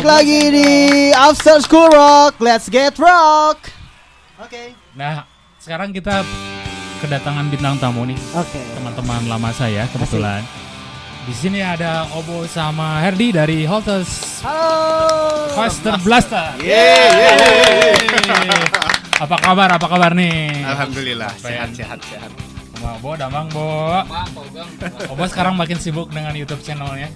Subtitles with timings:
[0.00, 0.68] balik lagi di
[1.12, 2.40] After School Rock.
[2.40, 3.68] Let's get rock.
[4.40, 4.72] Oke.
[4.96, 5.28] Nah,
[5.60, 6.24] sekarang kita
[7.04, 8.64] kedatangan bintang tamu nih, Oke.
[8.80, 10.40] teman-teman lama saya kebetulan.
[11.28, 15.52] Di sini ada Obo sama Herdi dari Holters Halo.
[15.52, 16.56] Faster Blaster.
[16.64, 17.92] Yeay,
[19.20, 19.68] Apa kabar?
[19.76, 20.64] Apa kabar nih?
[20.64, 21.44] Alhamdulillah ya?
[21.44, 22.59] sehat sehat sehat.
[22.80, 23.92] Sama Bo, Damang Bo.
[25.12, 27.12] Obo sekarang makin sibuk dengan YouTube channelnya.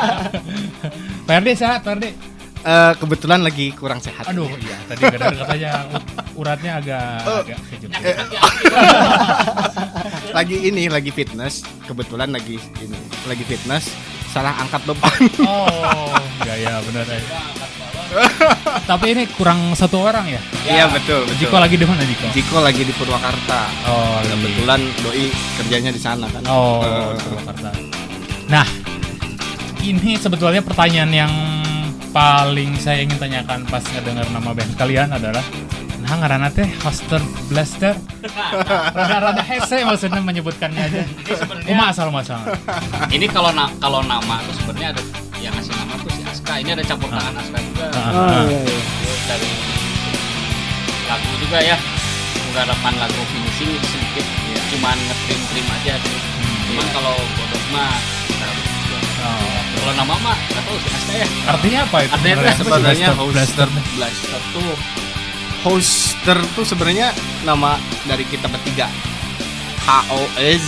[1.28, 2.16] Pak Herdi sehat, Pak Herdi?
[2.64, 4.24] Eh, kebetulan lagi kurang sehat.
[4.24, 4.80] Aduh, iya.
[4.88, 5.84] Tadi kadang katanya
[6.32, 7.04] uratnya agak
[7.44, 7.92] agak kejut.
[10.40, 11.60] lagi ini lagi fitness.
[11.84, 12.96] Kebetulan lagi ini
[13.28, 13.92] lagi fitness.
[14.32, 15.12] Salah angkat beban.
[15.44, 16.16] Oh,
[16.48, 17.20] iya ya benar ya.
[18.90, 20.40] Tapi ini kurang satu orang ya?
[20.64, 21.36] Iya betul betul.
[21.40, 22.26] Jiko lagi di mana Jiko?
[22.30, 23.60] Jiko lagi di Purwakarta.
[23.86, 24.28] Oh, lagi.
[24.30, 25.26] Kebetulan doi
[25.56, 26.42] kerjanya di sana kan.
[26.46, 27.70] Oh, Eh, Purwakarta.
[28.46, 28.66] Nah,
[29.80, 31.32] ini sebetulnya pertanyaan yang
[32.10, 35.42] paling saya ingin tanyakan pas ngedengar nama band kalian adalah
[36.04, 37.16] Nah, ngaranna teh Hoster
[37.48, 37.96] Blaster.
[38.96, 41.00] Rada-rada hese maksudnya menyebutkannya aja.
[41.64, 42.44] Kuma asal masalah.
[43.08, 45.02] ini kalau na kalau nama tuh sebenarnya ada
[45.40, 46.12] yang ngasih nama tuh
[46.44, 48.76] Aska ini ada campur tangan Aska juga Oh iya iya.
[49.24, 49.48] Dari
[51.08, 51.76] lagu juga ya
[52.36, 56.20] penggarapan lagu finishing itu sedikit ya, cuman ngetrim trim aja sih
[56.68, 57.96] cuman kalau bodoh mah.
[59.24, 59.56] Oh.
[59.80, 62.12] kalau nama mah nggak tahu si Aska ya Artinya apa itu?
[62.12, 62.52] Artinya sebenarnya?
[62.60, 64.40] sebenarnya Blaster, Blaster.
[64.52, 64.74] Tuh
[65.64, 67.08] Hoster tuh sebenarnya
[67.48, 68.92] nama dari kita bertiga.
[69.80, 70.64] H O S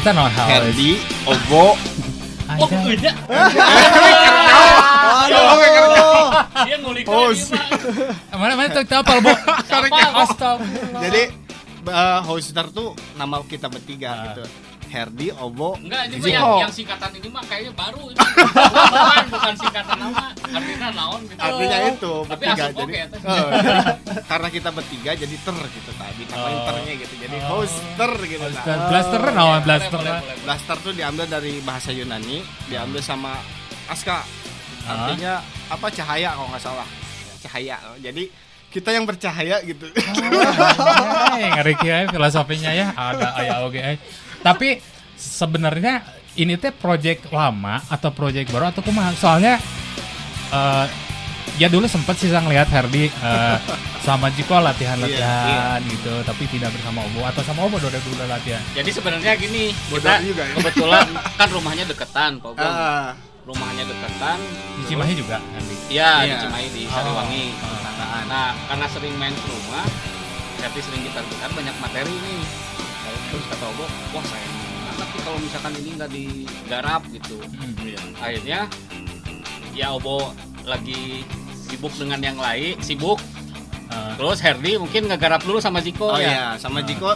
[0.00, 0.48] Eta naon hal?
[0.48, 0.96] Herdi
[1.28, 1.76] Obo
[2.56, 3.10] oh beda
[5.20, 6.26] Aduh.
[6.66, 7.54] dia ngulik Host.
[8.32, 9.30] Mana mana tahu apa Bo?
[9.70, 11.00] Astagfirullah.
[11.00, 11.22] Jadi
[11.86, 14.22] eh, Hoster tuh nama kita bertiga Ah.
[14.28, 14.44] gitu.
[14.90, 18.18] Herdi Obo Enggak, ini yang, yang singkatan ini mah kayaknya baru ini.
[18.18, 21.38] bukan, bukan singkatan nama, artinya naon gitu.
[21.38, 23.22] Artinya itu Tapi bertiga jadi oke.
[23.22, 23.48] Oh,
[24.26, 26.66] karena kita bertiga jadi ter gitu tadi tambahin Oh.
[26.66, 27.48] ternya gitu jadi Oh.
[27.56, 28.88] hoster gitu nah.
[28.88, 29.94] Blaster, naon blaster?
[29.96, 30.42] Boleh, boleh, boleh.
[30.42, 33.38] blaster tuh diambil dari bahasa Yunani diambil sama
[33.86, 34.26] aska
[34.82, 36.88] artinya apa cahaya kalau nggak salah
[37.38, 38.26] cahaya jadi
[38.68, 39.86] kita yang bercahaya gitu
[41.30, 43.78] Hey, ngeri kieu filosofinya ya ada aya oge.
[43.78, 43.96] eh.
[44.40, 44.80] Tapi
[45.14, 46.00] sebenarnya
[46.34, 49.12] ini teh project lama atau project baru atau kumaha?
[49.12, 49.60] Soalnya
[50.50, 50.86] eh
[51.60, 53.56] ya dulu sempet sih saya ngeliat Herdi eh,
[54.00, 58.62] sama Jiko latihan-latihan gitu, tapi tidak bersama Obo atau sama Obo udah dulu latihan.
[58.72, 60.54] Jadi sebenarnya gini, kita juga ya.
[60.56, 61.06] kebetulan
[61.40, 62.64] kan rumahnya deketan, Pak Bang.
[62.72, 64.38] Ah, Rumahnya deketan.
[64.78, 65.76] Di Cimahi juga Herdi.
[65.90, 66.38] Iya, di Iya.
[66.44, 66.92] Cimahi di Oh.
[66.92, 67.44] Sariwangi.
[68.00, 68.22] Ah.
[68.24, 69.84] Nah, karena sering main ke rumah,
[70.56, 72.40] tapi sering gitar-gitar banyak materi nih.
[73.30, 74.54] Terus kata Obo, wah sayang
[74.90, 77.36] banget nih kalau misalkan ini nggak digarap gitu.
[77.40, 77.74] Hmm.
[78.20, 78.60] akhirnya
[79.72, 81.24] ya Obo lagi
[81.64, 83.18] sibuk dengan yang lain sibuk
[83.90, 87.10] Eh, terus Herdi mungkin ngegarap dulu sama Jiko oh ya iya sama Jiko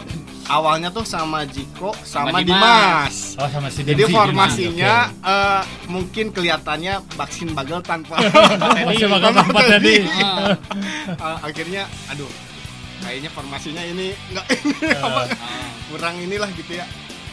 [0.50, 3.38] awalnya tuh sama Jiko sama, Sama Dimas.
[3.38, 9.64] oh sama si Jadi formasinya Dimsi, eh, mungkin kelihatannya baksin bagel tanpa bakal Tanpa tempat
[9.70, 9.94] tadi.
[10.18, 10.50] Ah,
[11.14, 12.26] Eh, akhirnya aduh
[13.06, 14.46] kayaknya formasinya ini nggak
[14.98, 15.06] ah.
[15.06, 15.22] apa
[15.94, 16.86] kurang inilah gitu ya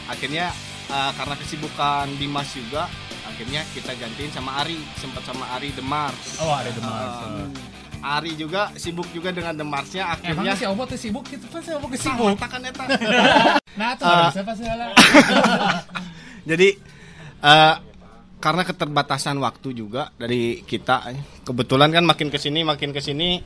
[0.06, 0.54] akhirnya
[0.88, 2.86] eh, karena kesibukan Dimas juga
[3.26, 6.94] akhirnya kita gantiin sama Ari sempat sama Ari The Mars Oh ada demam.
[6.94, 7.50] Eh,
[8.02, 11.70] Ari juga sibuk juga dengan The Marsnya Emang akhirnya si tuh sibuk gitu kan si
[11.70, 12.38] Sibuk kesibuk.
[12.38, 12.86] kan eta
[13.80, 14.66] Nah tuh Eh, harus apa sih.
[16.50, 16.70] Jadi
[17.42, 17.76] eh,
[18.42, 23.38] karena keterbatasan waktu juga dari kita, kebetulan kan makin ke sini makin ke sini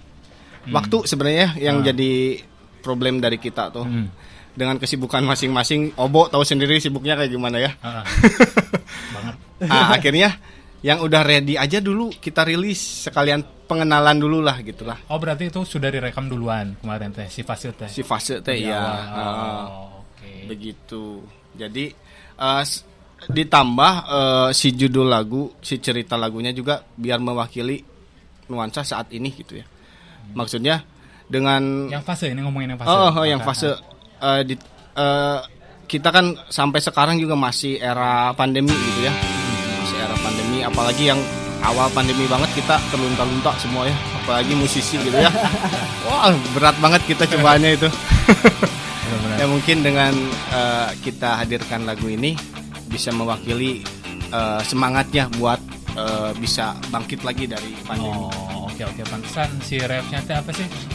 [0.72, 1.92] waktu sebenarnya yang Ah.
[1.92, 2.40] jadi
[2.80, 3.84] problem dari kita tuh.
[3.84, 4.08] Hmm.
[4.56, 7.76] Dengan kesibukan masing-masing, Obo tahu sendiri sibuknya kayak gimana ya.
[7.80, 8.08] Ah,
[9.16, 9.36] banget.
[9.68, 10.30] Ah, akhirnya
[10.80, 14.96] yang udah ready aja dulu kita rilis sekalian pengenalan dulu lah gitulah.
[15.08, 17.90] Oh berarti itu sudah direkam duluan kemarin teh si Fasil teh.
[17.90, 18.80] Si fase teh ya.
[18.80, 19.66] Ah.
[19.66, 20.46] Oh, Oke.
[20.46, 21.90] begitu jadi
[22.62, 22.86] s-
[23.26, 27.82] ditambah eh, si judul lagu si cerita lagunya juga biar mewakili
[28.46, 29.66] nuansa saat ini gitu ya
[30.32, 30.86] maksudnya
[31.26, 32.90] dengan Yang fase ini ngomongin yang fase.
[32.92, 33.74] oh, oh, yang fase
[34.22, 34.56] eh, di,
[34.96, 35.40] eh,
[35.86, 39.14] kita kan sampai sekarang juga masih era pandemi gitu ya
[39.82, 41.20] masih era pandemi apalagi yang
[41.66, 45.30] awal pandemi banget kita terlunta-lunta semua ya apalagi musisi gitu ya
[46.06, 47.90] wah berat banget kita cobaannya itu.
[49.36, 50.16] Ya mungkin dengan
[50.56, 52.40] eh, kita hadirkan lagu ini
[52.88, 53.84] bisa mewakili
[54.32, 55.60] eh, semangatnya buat
[55.92, 58.16] eh, bisa bangkit lagi dari pandemi.
[58.16, 60.95] Oh oke oke pantesan si teh apa sih?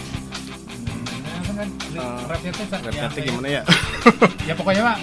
[1.60, 1.68] Kan?
[1.92, 2.50] Eh, Rapnya
[2.88, 3.62] yang tuh gimana ya?
[4.48, 4.96] Ya pokoknya pak.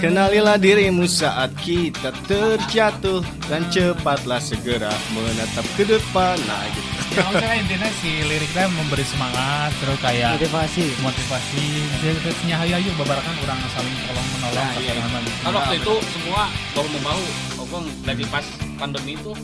[0.00, 3.20] Kenalilah dirimu saat kita terjatuh
[3.52, 6.40] dan cepatlah segera menatap ke depan.
[6.48, 6.88] Nah, gitu.
[7.10, 10.86] Ya maksudnya intinya si liriknya memberi semangat terus kayak Motivasi.
[11.02, 11.64] motivasi
[12.00, 14.92] terusnya hayu ayo babarakan orang saling tolong menolong Nah, iya.
[14.94, 17.24] kesalahan kan waktu itu semua bahu membahu
[17.66, 18.46] Ogong dari pas
[18.78, 19.34] pandemi itu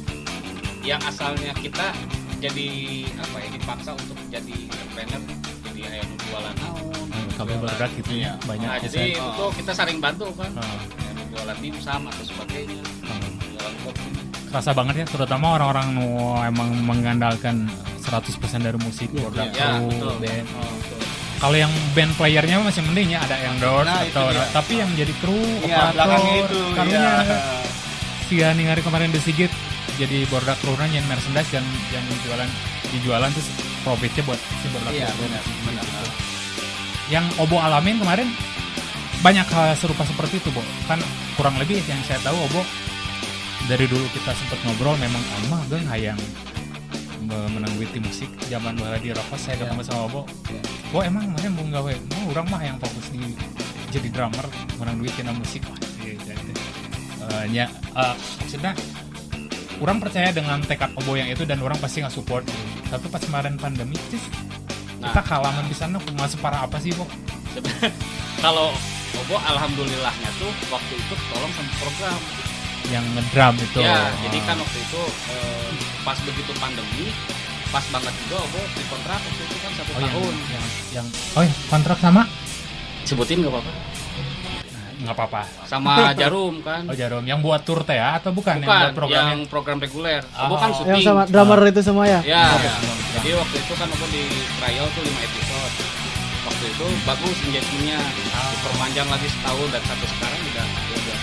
[0.87, 1.91] yang asalnya kita
[2.37, 2.69] jadi
[3.17, 5.21] apa ya dipaksa untuk jadi entrepreneur
[5.67, 6.55] jadi ayam jualan.
[6.57, 8.93] Naon kami bergerak gitu ya banyak nah kisah.
[8.97, 10.51] jadi itu tuh kita saling bantu kan.
[10.57, 12.81] Ah, ayam jualan dimsum atau sebagainya.
[13.53, 14.05] Jualan kopi
[14.47, 16.07] kerasa banget ya terutama orang-orang nu
[16.41, 17.67] emang mengandalkan
[18.01, 18.31] 100%
[18.63, 20.15] dari musik produk ya kru, betul.
[20.23, 21.01] band Oh, betul.
[21.37, 24.47] kalau yang band playernya masih mending ya ada yang doors Nah, atau dia.
[24.55, 26.61] tapi yang jadi kru Iya, belakangnya itu.
[26.73, 27.03] karunya.
[27.27, 27.39] Iya.
[28.27, 29.53] si hari kemarin di Sigit
[29.97, 32.49] jadi bordak krunya yang merchandise yang yang dijualan
[32.93, 33.49] dijualan terus
[33.81, 35.25] profitnya buat si bordak Iya, kru.
[35.25, 35.85] benar, benar.
[37.09, 38.29] yang Obo alamin kemarin
[39.25, 40.61] banyak hal serupa seperti itu, Bo.
[40.87, 41.01] Kan
[41.35, 42.61] kurang lebih yang saya tahu Obo
[43.67, 46.21] dari dulu kita sempat ngobrol memang emang geng hayang
[47.23, 50.23] me- menang duit di musik zaman bahwa di rokok saya ketemu sama Obo.
[50.93, 51.93] Bo emang mana mau gawe?
[52.15, 53.23] Mau orang mah yang fokus di
[53.91, 54.47] jadi drummer
[54.77, 56.15] menang duit kena musik wah iya.
[57.27, 58.71] Eh, nya eh, maksudnya
[59.81, 62.45] orang percaya dengan tekad Obo yang itu dan orang pasti nggak support
[62.89, 64.21] tapi pas kemarin pandemi sih
[64.97, 65.13] Nah.
[65.13, 66.89] kita kalaman di sana kumaha separah apa sih?
[67.53, 67.93] Sebenarnya
[68.45, 68.73] kalau
[69.13, 72.19] Bobo alhamdulillahnya tuh waktu itu tolong sama program
[72.89, 73.81] yang ngedrum itu.
[73.81, 74.09] ya Oh.
[74.25, 75.03] jadi kan waktu itu
[75.37, 75.69] eh,
[76.01, 77.13] pas begitu pandemi
[77.69, 80.65] pas banget juga Bobo dikontrak waktu itu kan satu oh, yang, tahun yang,
[80.97, 81.07] yang
[81.37, 82.23] oh ya, kontrak sama
[83.05, 83.73] sebutin nggak apa-apa
[84.99, 85.43] nggak apa-apa.
[85.65, 88.97] sama Jarum kan Oh Jarum yang buat tour teh ya atau bukan, yang bukan buat
[88.97, 90.55] program yang program reguler Oh.
[90.55, 92.21] kan Yang syuting sama drummer itu semua ya?
[92.23, 92.71] ya Oke.
[93.15, 94.23] jadi waktu itu kan Bobo di
[94.57, 95.75] trial tuh 5 episode
[96.43, 97.99] waktu itu bagus engagementnya
[98.33, 98.49] Ah.
[98.51, 101.17] diperpanjang lagi setahun dan sampai sekarang udah udah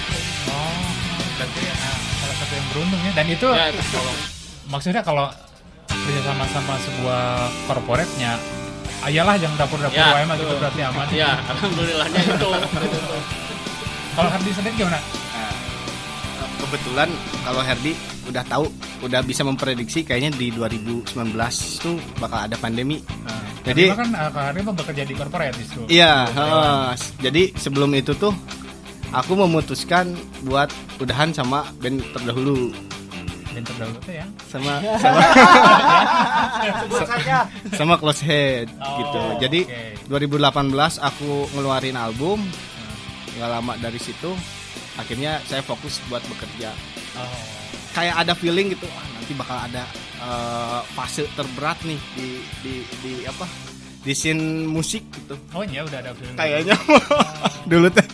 [0.45, 0.85] Oh,
[1.33, 3.11] berarti ah, salah satu yang beruntung ya.
[3.11, 4.01] Dan itu ya itu
[4.65, 5.25] maksudnya kalau
[5.89, 7.21] kerja sama sama sebuah
[7.65, 8.31] corporate-nya
[9.03, 11.07] ayalah yang dapur-dapur Ya, UMA gitu berarti aman.
[11.11, 12.49] ya alhamdulillahnya itu.
[14.13, 15.00] Kalau Hardi sendiri gimana?
[15.33, 15.54] Nah,
[16.60, 17.10] kebetulan
[17.42, 17.94] kalau Herdi
[18.24, 18.65] udah tahu,
[19.01, 21.04] udah bisa memprediksi kayaknya di 2019
[21.80, 23.01] tuh bakal ada pandemi.
[23.25, 25.81] Nah, Jadi- kan Kak Hardi mah bekerja di corporate justru.
[25.88, 26.83] Iya, heeh.
[27.21, 28.31] jadi sebelum itu tuh
[29.10, 32.69] aku memutuskan buat udahan sama band terdahulu
[33.50, 34.25] Dan terdahulu tuh ya.
[34.44, 35.21] sama sama
[37.71, 39.21] sama Close Head Oh, gitu.
[39.39, 40.09] Jadi oke.
[40.09, 42.42] 2018 aku ngeluarin album.
[43.38, 44.31] Nggak lama dari situ
[44.94, 46.69] akhirnya saya fokus buat bekerja.
[47.18, 47.45] Oh.
[47.94, 49.83] Kayak ada feeling gitu, ah nanti bakal ada
[50.21, 52.30] eh, fase terberat nih di
[52.65, 52.74] di
[53.06, 53.45] di apa?
[54.03, 55.38] Di scene musik gitu.
[55.53, 56.33] Oh iya udah ada film.
[56.38, 56.75] Kayaknya
[57.71, 58.06] dulu teh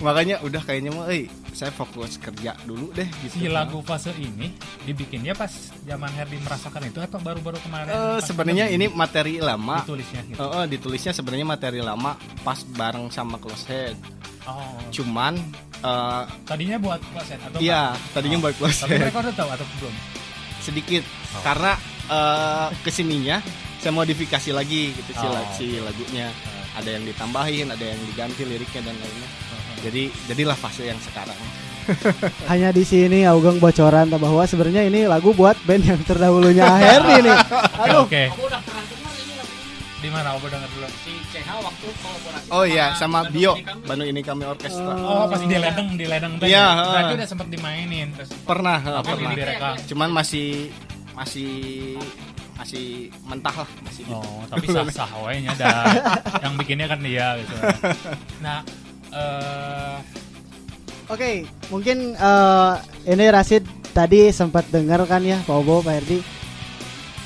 [0.00, 1.24] makanya udah kayaknya mah euy
[1.56, 3.48] saya fokus kerja dulu deh si gitu.
[3.48, 4.52] lagu fase ini
[4.84, 5.48] dibikinnya pas
[5.88, 7.88] zaman Herdi merasakan itu atau baru-baru kemarin?
[7.88, 9.80] Pas sebenarnya ini materi lama.
[9.80, 10.36] ditulisnya gitu.
[10.36, 12.12] Oh, oh, ditulisnya sebenarnya materi lama
[12.44, 13.96] pas bareng sama Close Head.
[14.44, 14.76] Oh.
[14.92, 15.40] Cuman
[15.80, 18.12] eh, Tadinya buat kloset atau iya, enggak?
[18.12, 18.42] tadinya Oh.
[18.44, 19.94] buat Close Tapi Head mereka udah tahu atau belum?
[20.60, 21.40] sedikit Oh.
[21.40, 21.72] karena
[22.06, 23.40] eh, ke sininya
[23.80, 25.44] saya modifikasi lagi gitu si, Oh.
[25.56, 26.28] si lagunya.
[26.76, 29.28] Ada yang ditambahin, ada yang diganti liriknya dan lainnya.
[29.76, 29.82] Oh.
[29.82, 31.36] Jadi jadilah fase yang sekarang.
[32.50, 37.36] Hanya di sini Augeng bocoran bahwa sebenarnya ini lagu buat band yang terdahulunya Herdi nih.
[37.86, 38.02] Aduh.
[38.02, 38.26] Oke.
[38.26, 39.74] Aku udah pernah dengar ini lagu ini.
[39.96, 40.28] Di mana?
[40.34, 40.88] Aku denger dulu.
[40.98, 43.82] si CH waktu kolaborasi Oh iya, sama Bandung Bio, Ini Kami.
[43.86, 44.92] Bandung ini kami orkestra.
[44.98, 46.46] Oh, pas di ledeng, di ledeng teh.
[46.50, 47.18] Iya, Berarti heeh.
[47.22, 48.08] udah sempat dimainin.
[48.42, 49.32] Pernah, Tapi pernah.
[49.32, 49.74] direkam.
[49.86, 50.74] Cuman masih
[51.14, 51.50] masih
[52.56, 52.86] masih
[53.22, 54.16] mentah lah, masih gitu.
[54.16, 55.86] Oh, tapi sah-sah we nya dah.
[56.44, 57.54] Yang bikinnya kan dia gitu.
[58.40, 58.64] Nah,
[59.16, 59.96] eh
[61.06, 62.72] Oke, mungkin eh,
[63.06, 63.62] ini Rasid
[63.94, 66.18] tadi sempat dengar kan ya Pak Obo, Pak Herdi.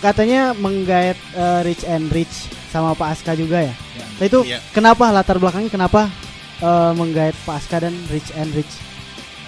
[0.01, 2.35] Katanya menggait eh, Rich and Rich
[2.69, 3.73] sama Pak Aska juga ya.
[3.97, 4.05] Ya.
[4.21, 4.61] Nah, itu Iya.
[4.71, 6.13] kenapa latar belakangnya kenapa
[6.61, 8.75] eh, menggait Pak Aska dan Rich and Rich?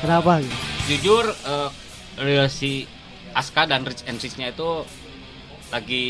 [0.00, 0.56] Kenapa gitu?
[0.88, 1.68] jujur eh,
[2.16, 2.88] relasi
[3.32, 4.84] Aska dan Rich and Rich-nya itu
[5.68, 6.06] lagi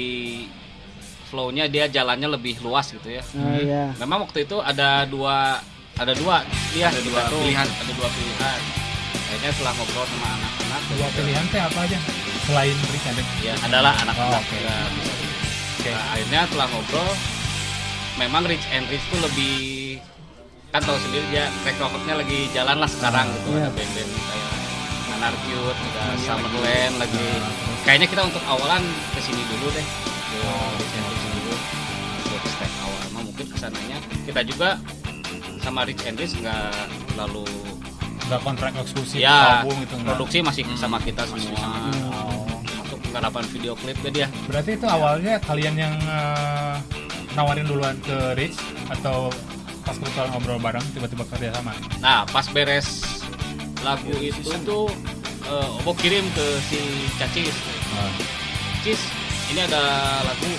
[1.27, 3.23] flow-nya dia jalannya lebih luas gitu ya.
[3.35, 3.95] Oh, iya.
[3.99, 5.59] Memang waktu itu ada dua
[5.95, 6.37] ada dua
[6.71, 7.67] dia Ada dua pilihan.
[7.69, 8.61] ada dua pilihan.
[9.13, 11.99] Akhirnya setelah ngobrol sama anak-anak dua pilihan teh apa aja?
[12.43, 13.23] Selain Rich ada.
[13.41, 14.57] ya adalah anak-anak Oh, oke.
[14.59, 14.77] ya.
[15.73, 15.89] Oke.
[15.89, 17.11] Nah, akhirnya setelah ngobrol
[18.15, 19.57] memang Rich and Rich tuh lebih
[20.69, 23.61] kan tahu sendiri dia track recordnya lagi jalan lah sekarang gitu Iya.
[23.63, 24.51] ada band-band kayak
[25.13, 27.27] Anarcute, ada Summerland lagi
[27.83, 28.81] kayaknya kita untuk awalan
[29.13, 30.39] ke sini dulu deh ke
[30.75, 31.55] Rich and Rich dulu
[32.19, 34.81] untuk step awal mungkin ke sananya kita juga
[35.62, 36.71] sama Rich and Rich nggak
[37.09, 37.47] terlalu
[38.23, 40.02] nggak kontrak eksklusif ya album nggak?
[40.04, 41.62] produksi masih sama kita semua
[42.02, 42.47] Oh.
[42.78, 46.76] masuk penggarapan video klip ke dia Berarti itu awalnya kalian yang eh,
[47.33, 48.59] nawarin duluan ke Rich
[48.90, 49.31] atau
[49.83, 51.75] pas kebetulan ngobrol bareng tiba-tiba kerja sama?
[51.99, 53.02] nah pas beres
[53.83, 54.87] lagu itu tuh
[55.45, 56.78] eh, Obo kirim ke si
[57.16, 57.54] Cacis
[58.83, 59.00] Cis
[59.49, 59.83] ini ada
[60.23, 60.50] lagu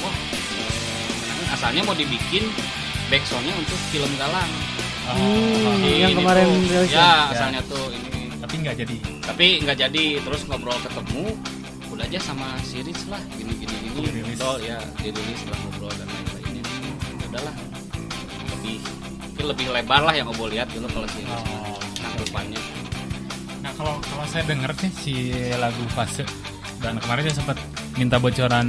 [0.00, 0.14] wah
[0.58, 2.50] eh, asalnya mau dibikin
[3.06, 4.50] backsoundnya untuk film Galang.
[5.06, 7.10] Hmm, Si yang ini kemarin tuh, rilis ya ya?
[7.30, 8.10] asalnya tuh ini.
[8.36, 8.96] Tapi nggak jadi.
[9.22, 11.24] tapi nggak jadi terus ngobrol ketemu
[11.90, 13.22] udah aja sama si Rich lah.
[13.34, 14.10] Gini gini gini.
[14.34, 16.62] Ngobrol ya dirilis setelah ngobrol dan lain-lainnya.
[17.06, 17.54] Ya udahlah.
[18.50, 18.76] Lebih
[19.22, 21.78] mungkin lebih lebar lah yang Obo lihat dulu kalau si Rich Oh.
[21.96, 22.60] tanggapannya
[23.62, 25.14] Nah kalau kalau saya denger sih si
[25.54, 26.22] lagu fase
[26.78, 27.56] dan kemarin saya sempat
[27.94, 28.66] minta bocoran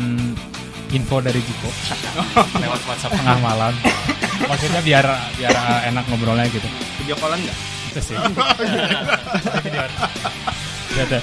[0.92, 1.70] info dari Jiko
[2.64, 3.74] lewat WhatsApp tengah malam.
[4.38, 6.68] Maksudnya biar biar uh, enak ngobrolnya gitu.
[7.02, 7.58] Video callan nggak?
[7.92, 8.16] Itu sih.
[10.94, 11.20] Dia ada.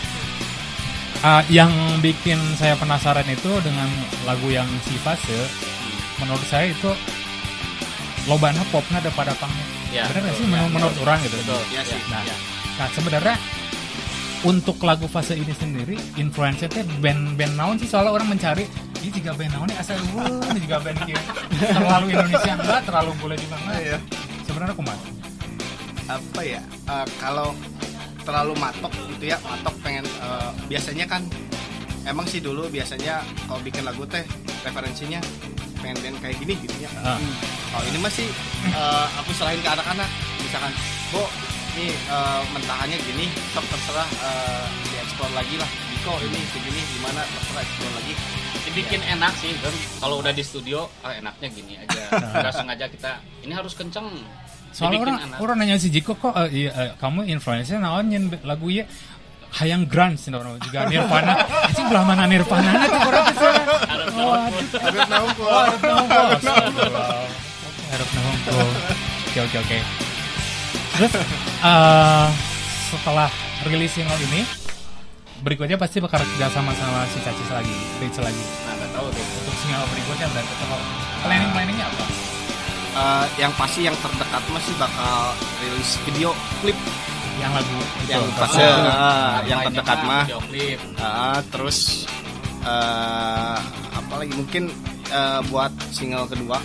[1.24, 1.72] Ah, yang
[2.04, 3.88] bikin saya penasaran itu dengan
[4.28, 5.48] lagu yang si fase
[6.20, 6.92] menurut saya itu
[8.28, 9.64] lobana popnya daripada pangnya.
[9.88, 10.52] Ya, Bener nggak sih betul.
[10.52, 11.36] menurut, Ya, menurut orang gitu?
[11.40, 12.00] betul Iya sih.
[12.10, 12.36] Nah, Iya.
[12.76, 13.36] nah sebenarnya
[14.44, 18.68] untuk lagu fase ini sendiri influencernya band-band naon sih soalnya orang mencari
[19.04, 19.96] ini juga band naon nih asal
[20.48, 21.20] ini juga band kia
[21.70, 23.98] terlalu Indonesia enggak terlalu boleh juga enggak Iya.
[24.44, 24.98] sebenarnya kumat.
[26.04, 27.48] Apa ya eh, kalau
[28.24, 31.20] terlalu matok gitu ya matok pengen eh, biasanya kan
[32.04, 34.24] emang sih dulu biasanya kalau bikin lagu teh
[34.64, 35.20] referensinya
[35.80, 36.90] pengen band kayak gini gitu ya.
[37.04, 37.20] Ah.
[37.72, 38.28] kalau ini masih
[38.66, 40.08] eh, aku selain ke anak-anak.
[40.40, 40.72] Misalkan
[41.12, 41.28] bo
[41.76, 45.68] ini eh, mentahannya gini sok terserah eh, dieksplor lagi lah
[46.04, 47.24] Diko ini segini gimana?
[47.24, 48.12] Terserah eksplor lagi
[48.68, 49.72] dibikin enak sih kan
[50.04, 52.20] kalau udah di studio ah, enaknya gini aja.
[52.44, 54.12] Udah sengaja kita ini harus kenceng.
[54.68, 55.40] Soalnya orang enak.
[55.40, 58.84] orang nanya si Jiko kok eh, iya, eh, kamu influencer naon nyen lagu ya
[59.56, 61.40] hayang grunge nih orang juga Nirvana.
[61.72, 63.64] Sih belah mana Nirvana nanti orang ke sana?
[63.88, 64.68] Harus kok Oh, harus.
[64.76, 65.08] Harus
[68.12, 68.68] nongol.
[69.24, 69.78] Oke, oke, oke.
[71.00, 71.12] Terus,
[71.64, 72.28] eh,
[72.92, 73.32] setelah
[73.64, 74.63] rilis single ini,
[75.44, 78.44] berikutnya pasti bakal kerja sama sama si Cacis lagi, Rich lagi.
[78.64, 80.78] nah nggak tahu tuh Untuk single berikutnya dan atau
[81.20, 82.04] planning planningnya apa?
[82.94, 85.16] Eh, yang pasti yang terdekat masih bakal
[85.58, 86.78] rilis video klip
[87.34, 88.38] Yang lagu itu, yang apa?
[88.40, 92.08] fase ah, yang terdekat mah video klip Ah, terus
[92.62, 93.58] eh
[93.92, 94.72] apa lagi mungkin
[95.08, 96.56] eh, buat single kedua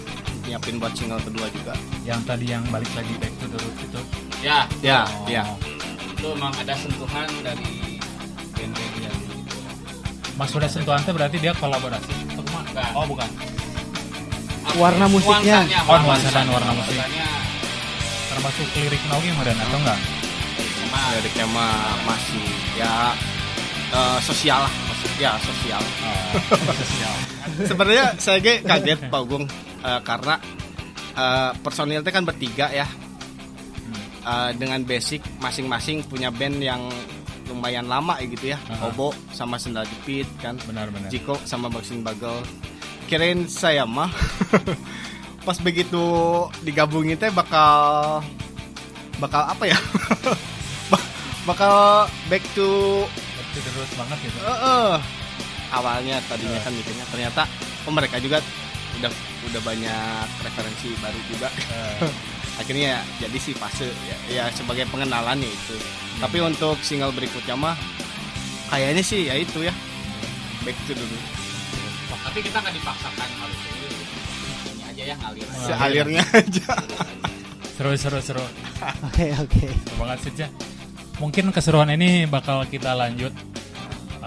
[0.46, 4.02] nyiapin buat single kedua juga yang tadi yang balik lagi back to the roots itu.
[4.40, 5.28] ya ya Oh.
[5.28, 5.44] ya
[6.10, 7.89] itu emang ada sentuhan dari
[8.60, 9.58] band-band yang gitu
[10.36, 12.12] Mas udah sentuhan teh berarti dia kolaborasi.
[12.36, 12.64] Bukan.
[12.96, 13.28] Oh bukan.
[14.76, 15.64] Warna musiknya.
[15.68, 16.96] Nuansanya, Oh, nuansa dan warna musik.
[18.30, 20.00] Termasuk lirik Nogi meren atau enggak?
[21.10, 22.46] liriknya mah masih
[22.78, 23.18] ya
[23.90, 24.74] eh, sosial lah
[25.18, 27.14] ya sosial Oh, sosial.
[27.70, 29.50] sebenarnya saya ge kaget Pak Gung
[29.82, 30.38] eh, karena
[31.18, 32.86] eh, personilnya kan bertiga ya
[34.20, 36.86] Eh, dengan basic masing-masing punya band yang
[37.50, 38.58] lumayan lama ya gitu ya.
[38.84, 41.10] Obo sama Sendal Jepit kan Benar-benar.
[41.10, 42.40] Jiko sama Boxing Bagel
[43.06, 44.14] kirain saya mah
[45.46, 45.98] pas begitu
[46.62, 48.22] digabungin teh bakal
[49.18, 49.80] bakal apa ya
[50.94, 51.10] Ba-
[51.44, 51.74] bakal
[52.30, 54.38] back to Back to the roots banget gitu.
[54.40, 54.94] eh, eh.
[55.72, 57.50] awalnya tadinya kan mikirnya ternyata
[57.84, 58.38] oh mereka juga
[58.96, 59.10] udah
[59.50, 61.98] udah banyak referensi baru juga Eh,
[62.60, 65.76] akhirnya ya, jadi sih fase ya, ya sebagai pengenalan ya itu.
[66.20, 67.76] Tapi untuk single berikutnya mah
[68.68, 69.74] kayaknya sih ya itu ya.
[70.68, 71.18] Back to dulu.
[72.20, 73.88] Tapi kita nggak dipaksakan harus ini
[74.76, 75.66] ini aja ya ngalir aja.
[75.66, 76.68] sealirnya aja.
[77.80, 78.46] seru seru seru.
[79.08, 79.66] Oke oke.
[80.00, 80.52] banget sih Cah.
[81.20, 83.32] mungkin keseruan ini bakal kita lanjut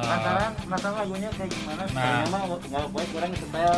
[0.03, 2.27] Eh, penasaran lagunya kayak gimana Nah.
[2.27, 3.75] mah nggak boleh kurang setel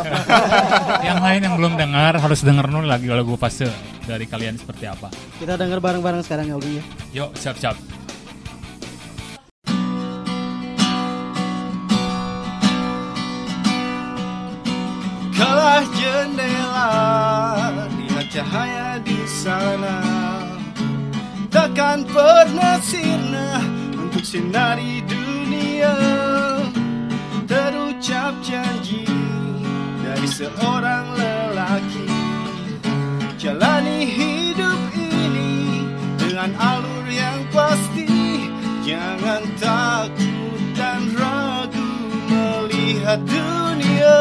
[1.09, 3.69] yang lain yang belum dengar harus denger dulu lagi lagu fase
[4.02, 5.09] dari kalian seperti apa.
[5.37, 6.85] Kita denger bareng-bareng sekarang ya Ogi ya.
[7.14, 7.76] yuk siap siap
[15.35, 16.90] Kalah jendela
[17.90, 19.97] Lihat cahaya di sana.
[21.50, 23.59] Takkan pernah sirna
[23.99, 25.02] Untuk sinari
[27.45, 29.05] Terucap janji
[30.00, 32.09] Dari seorang lelaki.
[33.41, 35.85] Jalani hidup ini
[36.17, 38.09] Dengan alur yang pasti.
[38.85, 41.88] Jangan takut dan ragu
[42.29, 44.21] melihat dunia.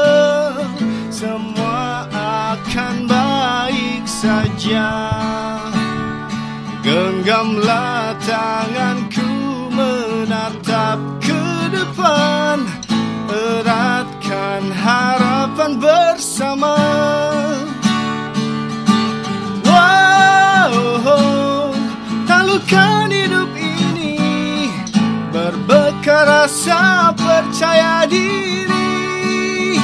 [1.12, 2.08] Semua
[2.54, 4.88] akan baik saja.
[6.84, 9.03] Genggam Genggamlah tanganku
[12.04, 12.60] depan
[13.32, 16.76] Eratkan harapan bersama
[19.64, 21.72] Wow,
[22.28, 24.20] talukan hidup ini
[25.32, 29.80] Berbekal rasa percaya diri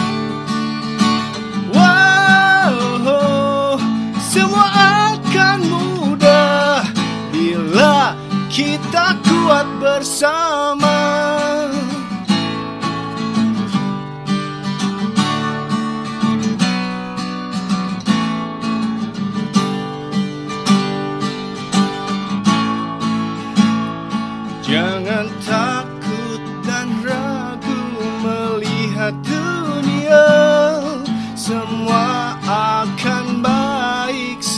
[1.72, 3.80] Wow,
[4.20, 4.68] semua
[5.16, 6.84] akan mudah
[7.32, 8.12] bila
[8.52, 11.39] kita kuat bersama.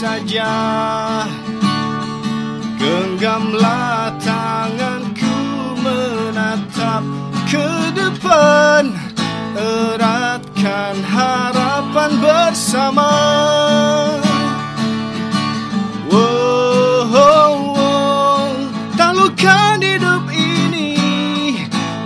[0.02, 0.54] Saja.
[2.74, 5.38] Genggamlah tanganku
[5.78, 7.06] menatap
[7.46, 8.90] ke depan.
[9.54, 13.14] Eratkan harapan bersama.
[16.10, 18.50] Wow, wow,
[18.98, 20.98] talukan hidup ini.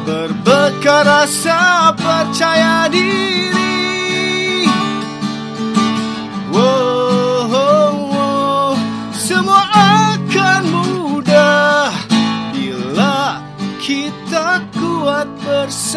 [0.05, 3.56] Berbekal rasa percaya diri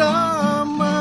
[0.00, 0.96] bersama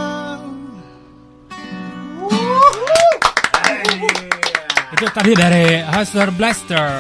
[5.00, 6.92] Itu tadi dari Hustler Blaster.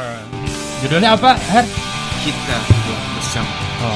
[0.79, 1.67] Judulnya apa, Her?
[2.23, 2.57] Kita
[3.19, 3.95] bersama Oh.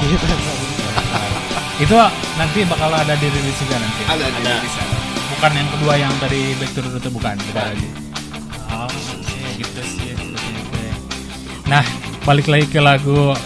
[1.76, 1.98] itu
[2.40, 4.02] nanti bakal ada di rilis juga nanti.
[4.08, 4.96] Ada, ada, di sana
[5.36, 7.88] Bukan yang kedua yang tadi Back to the bukan, beda lagi.
[8.72, 10.16] Oh, oke, gitu sih.
[11.68, 11.84] Nah,
[12.24, 13.36] balik lagi ke lagu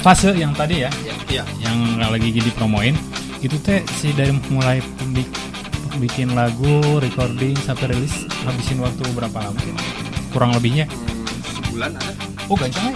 [0.00, 0.90] fase yang tadi ya,
[1.28, 3.11] Iya yang lagi dipromoin.
[3.42, 5.34] Itu teh si dari mulai pembik-
[5.98, 9.60] bikin lagu, recording sampai rilis habisin waktu berapa lama?
[10.30, 10.86] Kurang lebihnya.
[11.52, 12.12] Sebulan ada
[12.46, 12.94] Oh, gancang ya?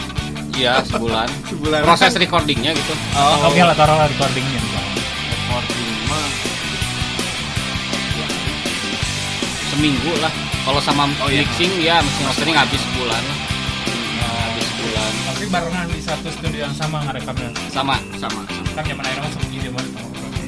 [0.57, 1.29] Iya sebulan.
[1.51, 2.95] Sebulan Proses recordingnya gitu.
[3.13, 4.61] Oh, Oke lah, taruhlah recordingnya.
[5.29, 6.27] Recording mah
[8.15, 8.27] ya,
[9.69, 10.33] seminggu lah.
[10.65, 11.43] Kalau sama Oh, iya.
[11.45, 13.39] mixing ya mixing mastering habis sebulan lah.
[14.17, 15.11] Nah, habis sebulan.
[15.27, 17.51] Tapi barengan di satu studio yang sama ngerekamnya.
[17.71, 17.99] Sama.
[18.17, 19.69] Sama Kan zaman akhirnya masuk gini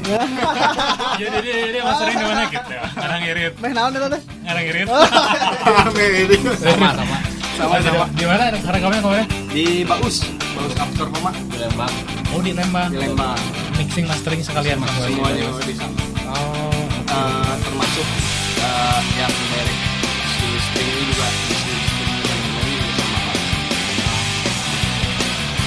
[1.20, 2.82] Jadi dia dia mastering di mana gitu ya.
[2.90, 4.22] Kadang irit, Meh naon eta teh?
[4.46, 4.88] kadang irit.
[6.64, 7.16] Sama sama.
[7.58, 9.26] Sama sama Di mana rekamnya kemarin?
[9.50, 10.22] Di Baus
[10.54, 11.90] Baus Kaptor Mama Di Lembang.
[12.30, 12.88] Oh di Lembang.
[12.94, 13.40] Di Lembang
[13.74, 14.94] Mixing mastering sekalian Mas.
[14.94, 15.96] Semuanya di sana
[16.28, 16.70] Oh.
[17.08, 18.06] Eh, Termasuk
[18.60, 19.87] eh, yang direct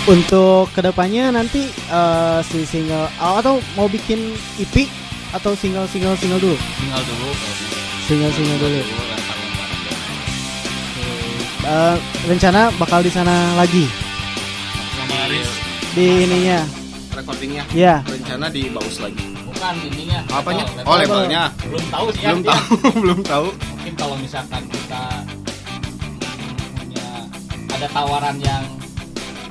[0.09, 4.89] Untuk ke depannya nanti eh, si single oh, atau mau bikin EP
[5.29, 6.57] atau single single single dulu?
[6.57, 7.29] Tinggal dulu.
[8.09, 8.81] Single single dulu.
[11.61, 13.85] Eh, rencana bakal di sana lagi
[14.97, 15.49] Sama Aris.
[15.93, 16.65] di ininya.
[17.13, 18.01] Recordingnya Ya.
[18.01, 20.25] Rencana di Baus lagi Bukan ininya.
[20.33, 20.65] Apanya?
[20.81, 21.29] Oh level.
[21.29, 22.33] levelnya Belum tahu sih ya.
[22.33, 22.65] Belum tahu
[23.05, 25.03] Belum tahu Mungkin kalau misalkan kita
[26.73, 27.07] punya
[27.69, 28.80] ada tawaran yang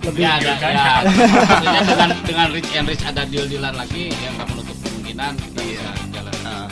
[0.01, 0.73] Lebih ya, ada, kan?
[0.73, 0.93] ya,
[1.45, 5.61] maksudnya dengan dengan rich and rich ada deal dealan lagi yang nggak menutup kemungkinan kita
[5.61, 5.77] Iya.
[5.77, 6.35] bisa jalan.
[6.41, 6.67] Nah,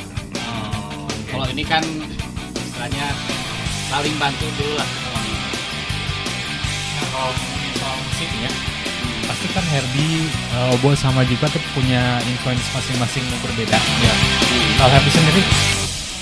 [0.48, 1.84] Oh, Kalau ini kan
[2.56, 3.06] istilahnya
[3.86, 4.88] saling bantu dulu lah.
[4.88, 5.36] kalau ini.
[6.90, 7.30] Nah, kalau
[7.74, 8.52] soal musik ya,
[9.24, 10.08] pasti kan Herdi,
[10.50, 13.76] uh, Obo sama juga tuh punya influence masing-masing yang berbeda.
[13.76, 14.14] Ya.
[14.74, 15.42] Kalau Herdi sendiri,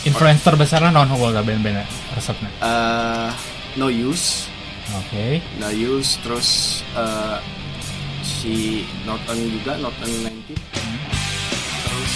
[0.05, 2.51] influence terbesarnya non Obo gak band-band resepnya.
[2.59, 3.31] eh,
[3.77, 4.51] No Use
[4.94, 5.42] Oke.
[5.59, 6.49] No Use Terus
[6.94, 7.38] eh,
[8.22, 10.55] Si Norton juga Norton 90
[11.83, 12.12] Terus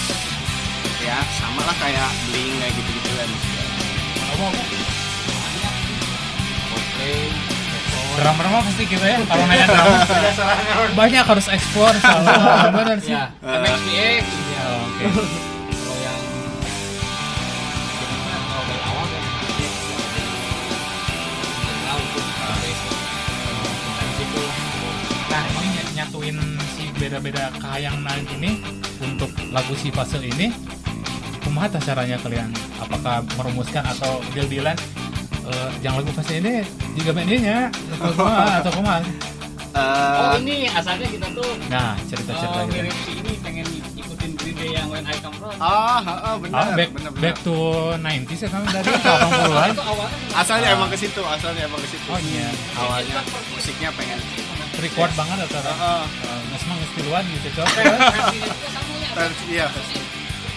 [1.03, 3.29] Ya sama lah kayak Bling kayak gitu-gitu kan
[4.31, 4.77] Obo, Obo.
[6.71, 7.11] Oke.
[8.11, 10.03] Drummer mah pasti gitu ya, kalau nanya drummer.
[10.93, 12.67] Banyak harus explore salah.
[12.75, 13.15] Benar sih.
[13.15, 14.23] Ya, MXPX.
[14.51, 14.61] Ya.
[14.67, 15.03] Oh, Oke.
[15.07, 15.50] Kalau
[26.21, 26.37] nyatuin
[26.77, 28.61] si beda-beda kahayang naik ini
[29.01, 30.53] untuk lagu si fase ini
[31.41, 32.53] kumaha caranya kalian?
[32.77, 34.77] Apakah merumuskan atau deal-dealan?
[35.41, 36.61] Eh, yang lagu fase ini
[36.93, 39.01] juga bandnya atau kumaha atau kumaha
[39.71, 44.31] Oh Eh, ini asalnya kita tuh nah cerita-cerita oh, gitu mirip si ini pengen ikutin
[44.35, 45.55] Green Day yang When I Come From.
[45.57, 47.55] Ah, ah, ah, benar, Ah, back, benar, back to
[47.95, 48.61] 90s ya kan?
[48.67, 50.17] Dari 80-an Itu awalnya.
[50.35, 52.03] Asalnya emang ke situ, asalnya emang ke situ.
[52.11, 52.51] oh iya.
[52.75, 53.23] Awalnya
[53.55, 54.19] musiknya pengen
[54.81, 56.01] record banget atau Heeh.
[56.43, 57.67] nggak semang stiluan gitu cok.
[59.11, 59.99] Versi- iya versi.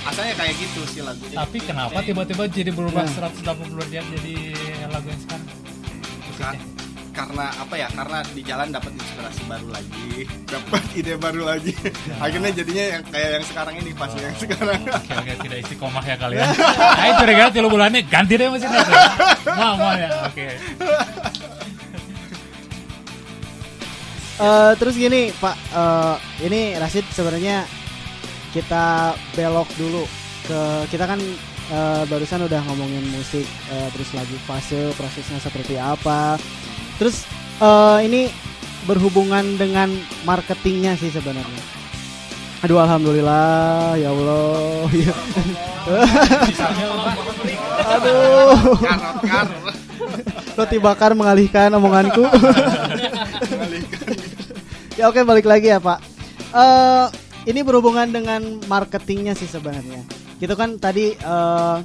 [0.04, 1.36] asalnya kayak gitu sih lagunya.
[1.36, 3.30] Tapi kenapa tiba-tiba jadi berubah Nah.
[3.30, 4.34] 180 derajat jadi
[4.86, 5.46] lagu yang sekarang?
[6.34, 6.60] Ka-
[7.14, 7.88] karena apa ya?
[7.88, 10.26] Karena di jalan dapat inspirasi baru lagi.
[10.54, 11.70] Dapat ide baru lagi.
[12.16, 14.80] Akhirnya jadinya yang kayak yang sekarang ini pas yang sekarang.
[14.84, 16.46] Oke oke tidak istiqomah ya kalian.
[16.46, 18.82] Nah itu kira tiga bulannya ganti deh mesinnya
[19.50, 20.10] mau mau ya?
[20.26, 20.46] Oke
[24.34, 26.14] Eh, terus gini Pak, eh,
[26.50, 27.62] ini Rasid sebenarnya
[28.50, 30.02] kita belok dulu
[30.42, 31.22] ke kita kan
[31.70, 36.34] eh, barusan udah ngomongin musik, eh, terus lagi fase prosesnya seperti apa.
[36.98, 37.22] Terus
[37.62, 38.26] eh, ini
[38.90, 39.94] berhubungan dengan
[40.26, 41.62] marketingnya sih sebenarnya.
[42.66, 44.90] Aduh alhamdulillah ya Allah.
[44.98, 45.14] Ya.
[47.94, 48.58] Aduh.
[50.54, 52.22] Roti bakar mengalihkan omonganku.
[54.94, 55.98] ya oke balik lagi ya Pak.
[56.54, 57.06] Eh
[57.50, 60.02] ini berhubungan dengan marketingnya sih sebenarnya.
[60.38, 61.78] Gitu kan tadi eh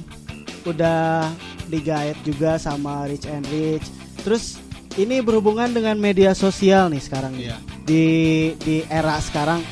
[0.66, 1.30] udah
[1.70, 3.86] digait juga sama Rich and Rich.
[4.26, 4.58] Terus
[4.98, 7.54] ini berhubungan dengan media sosial nih sekarang nih.
[7.54, 7.56] Iya.
[7.86, 8.06] Di
[8.60, 9.62] di era sekarang.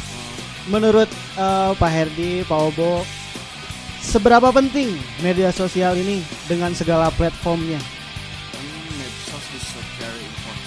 [0.68, 1.08] Menurut
[1.40, 3.00] eh, Pak Herdi, Pak Obo,
[4.04, 4.92] seberapa penting
[5.24, 7.80] media sosial ini dengan segala platformnya?
[8.98, 10.58] medsos is so very important.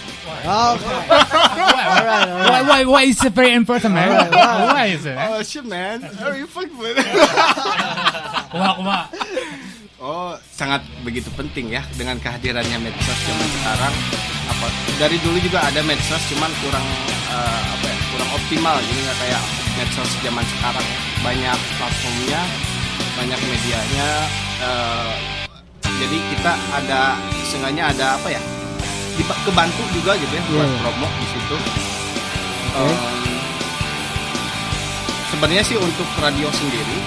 [1.41, 2.45] Alright, alright.
[2.45, 4.10] why why why is it very important man
[4.69, 6.97] why is it oh shit man are you fuck with
[8.58, 9.06] wah wah
[10.01, 13.93] Oh, sangat begitu penting ya dengan kehadirannya medsos zaman sekarang.
[14.49, 14.65] Apa
[14.97, 16.82] dari dulu juga ada medsos, cuman kurang
[17.30, 19.41] eh, apa ya, kurang optimal, jadi nggak kayak
[19.77, 20.82] medsos zaman sekarang.
[20.82, 20.97] ya.
[21.21, 22.41] Banyak platformnya,
[23.13, 24.10] banyak medianya.
[24.58, 25.13] eh,
[25.86, 27.01] jadi kita ada,
[27.45, 28.41] seenggaknya ada apa ya?
[29.21, 30.79] Dipa- kebantu juga gitu ya buat Iya, iya.
[30.81, 31.55] promo di situ.
[32.73, 32.89] Oke.
[32.89, 33.29] Em,
[35.31, 36.97] Sebenarnya sih untuk radio sendiri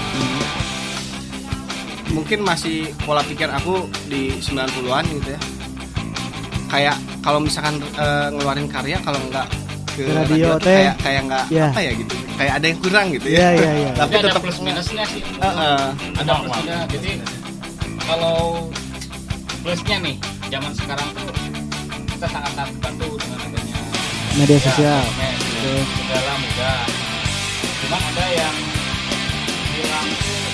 [2.10, 5.40] mungkin masih pola pikir aku di 90-an gitu ya.
[6.66, 9.46] Kayak kalau misalkan eh, ngeluarin karya kalau nggak
[9.92, 10.74] ke radio radio, tuh teh.
[10.80, 11.66] kayak kayak nggak Iya.
[11.68, 12.14] apa ya gitu.
[12.34, 13.38] Kayak ada yang kurang gitu ya.
[13.52, 13.90] iya, iya.
[13.94, 15.22] Tapi Tapi ada tetap plus minusnya sih.
[15.22, 15.84] Eh, eh.
[16.16, 16.78] Ada plus minusnya.
[16.88, 17.10] Jadi
[18.02, 18.38] kalau
[19.60, 20.14] plusnya nih,
[20.48, 21.28] zaman sekarang tuh
[22.24, 23.76] kita sangat terbantu dengan adanya
[24.32, 24.96] Media ya, sosial.
[25.04, 25.72] sosmed, Oke.
[25.92, 26.80] segala mudah.
[27.84, 28.56] Cuman ada yang
[29.68, 30.44] hilang tuh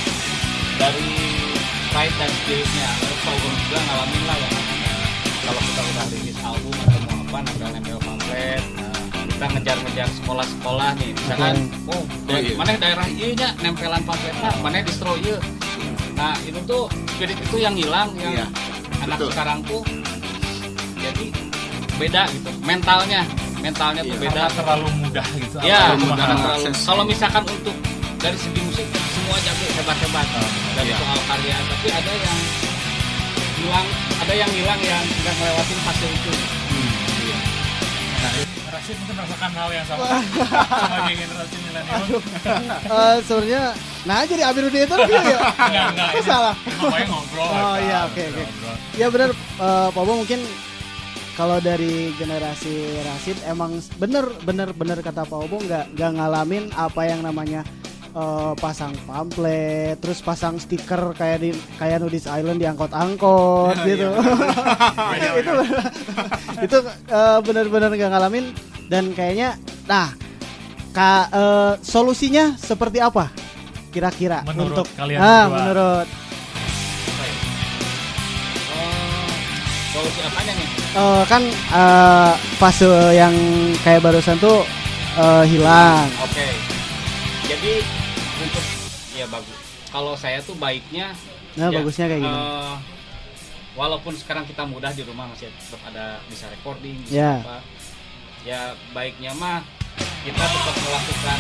[0.83, 1.11] dari
[1.94, 2.88] pride dan spiritnya.
[2.90, 4.54] Lalu Paugun juga ngalamin lah yang
[5.46, 8.62] kalau kita udah rilis album atau mau apa, nempel nempel pamflet.
[8.74, 11.54] Nah, kita ngejar-ngejar sekolah-sekolah nih, misalkan,
[11.87, 12.59] oh, dari iya.
[12.59, 15.38] mana daerah iya nya nempelan pamfletnya, mana distro iya.
[16.18, 18.46] Nah itu tuh spirit itu yang hilang, yang Iya,
[19.06, 19.30] anak betul.
[19.30, 19.87] sekarang tuh
[22.00, 23.20] beda gitu, mentalnya,
[23.58, 24.42] mentalnya tuh Iya, beda.
[24.42, 25.56] Karena terlalu mudah gitu.
[25.60, 26.56] Ya, Terlalu mudah mahal.
[26.56, 27.76] terlalu- kalau, misalkan untuk
[28.16, 30.26] dari segi musik semua jago hebat-hebat
[30.74, 30.96] dari Iya.
[30.96, 32.38] soal karya, tapi ada yang
[33.54, 33.86] hilang,
[34.16, 36.32] ada yang hilang yang nggak ngelewatin fase itu.
[38.20, 38.32] Nah,
[38.70, 42.02] Rashid mungkin merasakan hal yang sama sebagai generasi milenial.
[42.86, 43.62] Eh, sebenarnya
[44.00, 45.20] nah jadi Amiruddin itu ya.
[45.66, 46.08] Enggak, enggak.
[46.10, 46.54] Kok salah?
[47.02, 47.44] Ngobrol.
[47.46, 48.44] Oh, iya, oke, oke.
[48.94, 50.40] Ya benar eh, Pak Bo mungkin
[51.40, 57.09] kalau dari generasi Rasid emang bener bener bener kata Pak Obo nggak nggak ngalamin apa
[57.09, 57.64] yang namanya
[58.12, 64.07] eh, pasang pamflet terus pasang stiker kayak di kayak Nudis Island diangkot-angkot Iya, gitu
[65.40, 65.53] itu
[66.68, 68.53] itu eh, bener-bener nggak ngalamin
[68.92, 69.57] dan kayaknya
[69.88, 70.12] nah
[70.92, 73.33] ka, eh, solusinya seperti apa
[73.88, 75.57] kira-kira Menurut untuk kalian ah berdua.
[75.57, 77.33] menurut ya?
[78.76, 79.33] Oh,
[79.96, 80.79] solusi apanya nih?
[80.90, 83.31] Eh, kan eh, fase yang
[83.81, 84.66] kayak barusan tuh
[85.14, 86.11] eh, hilang.
[86.20, 86.46] Oke.
[87.46, 87.72] Jadi
[88.40, 88.64] untuk
[89.12, 89.59] ya bagus.
[89.87, 91.14] Kalau saya tuh baiknya
[91.50, 92.42] Nah, ya, bagusnya kayak gini.
[93.72, 97.33] walaupun sekarang kita mudah di rumah masih tetap ada bisa recording, bisa Ya.
[97.38, 97.59] apa.
[98.42, 99.62] Ya baiknya mah
[100.22, 101.38] kita tetap melakukan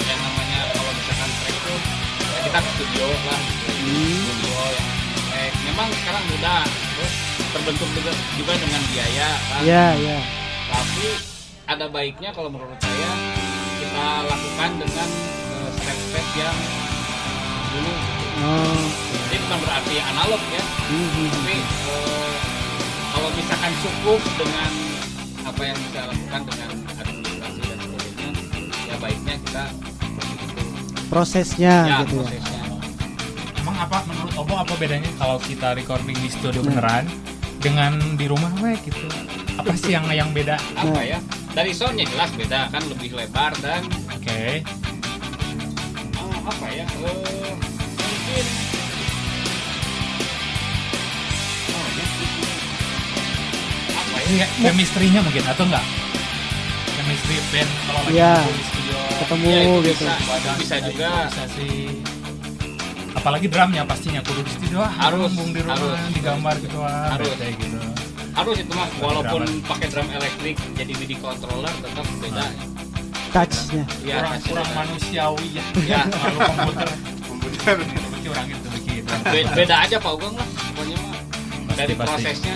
[0.00, 1.78] yang namanya kalau misalkan track tuh
[2.24, 3.40] ya kita ke studio lah.
[3.66, 4.22] Hmm.
[4.26, 4.88] Studio yang
[5.32, 7.14] eh, memang sekarang mudah terus
[7.56, 10.18] terbentuk juga, juga dengan biaya kan Ya, ya.
[10.68, 11.08] tapi
[11.64, 13.10] ada baiknya kalau menurut saya
[13.76, 15.08] kita lakukan dengan
[15.50, 16.56] eh, step-step yang
[17.70, 17.92] dulu
[18.36, 18.84] Oh.
[19.26, 22.34] jadi bukan berarti analog ya Hmm, hmm, tapi eh,
[23.08, 24.70] kalau misalkan cukup dengan
[25.42, 28.28] apa yang bisa lakukan dengan administrasi dan sebagainya
[28.84, 29.64] ya baiknya kita
[31.06, 32.28] Prosesnya ya gitu ya.
[32.28, 32.60] prosesnya
[33.56, 36.66] Emang apa menurut Obo apa bedanya kalau kita recording di studio Nah.
[36.68, 37.04] beneran
[37.66, 39.10] dengan di rumah weh gitu?
[39.58, 40.54] Apa sih yang yang beda?
[40.78, 41.18] apa ya
[41.50, 43.82] dari soundnya jelas beda kan lebih lebar dan
[44.14, 44.62] Oke.
[46.14, 47.54] oh, apa ya eh,
[47.98, 48.46] mungkin
[51.74, 52.06] oh ya
[53.98, 55.84] apa ya chemistry-nya mungkin atau enggak?
[56.94, 58.98] Chemistry band kalau lagi ngumpul di studio.
[59.16, 62.15] ketemu Iya, itu gitu bisa, bisa Ya, juga bisa sih.
[63.26, 66.14] Apalagi drumnya pastinya kudu di studio ah, Harus, ngomong di rumah harus.
[66.14, 67.34] digambar gitu ah, Harus.
[67.34, 67.78] kayak gitu.
[68.30, 72.46] harus itu mah walaupun pakai drum elektrik jadi MIDI controller tetap beda
[73.34, 75.64] touchnya ya kurang kurang manusiawi ya.
[75.82, 76.00] Ya.
[76.06, 76.88] Terlalu komputer.
[77.26, 79.10] komputer Bagi orang itu begitu.
[79.26, 81.16] Be- beda aja Pak Ugeng lah pokoknya mah
[81.74, 82.06] dari pasti.
[82.14, 82.54] prosesnya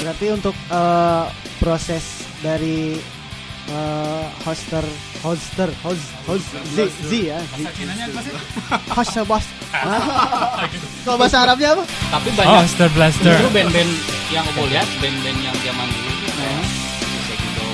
[0.00, 1.24] berarti untuk eh,
[1.58, 2.04] proses
[2.40, 2.96] dari
[3.68, 4.84] eh, hoster
[5.24, 6.44] hoster host host
[6.76, 7.40] Z Z ya.
[7.72, 8.32] Cinanya apa sih?
[8.92, 9.44] hoster bos.
[11.08, 11.84] Kalau bahasa Arabnya apa?
[12.12, 13.32] Tapi banyak Star Blaster.
[13.32, 13.90] justru band-band
[14.28, 17.66] yang gue lihat band-band yang zaman dulu tuh kayak gitu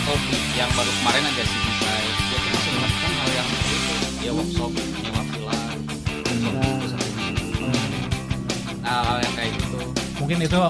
[0.00, 0.16] atau
[0.56, 3.92] yang baru kemarin ada si Bisai dia tuh masih melakukan hal yang seperti itu.
[4.24, 5.56] Dia workshop nyewa villa.
[8.80, 9.80] Nah hal yang kayak gitu.
[10.16, 10.60] Mungkin itu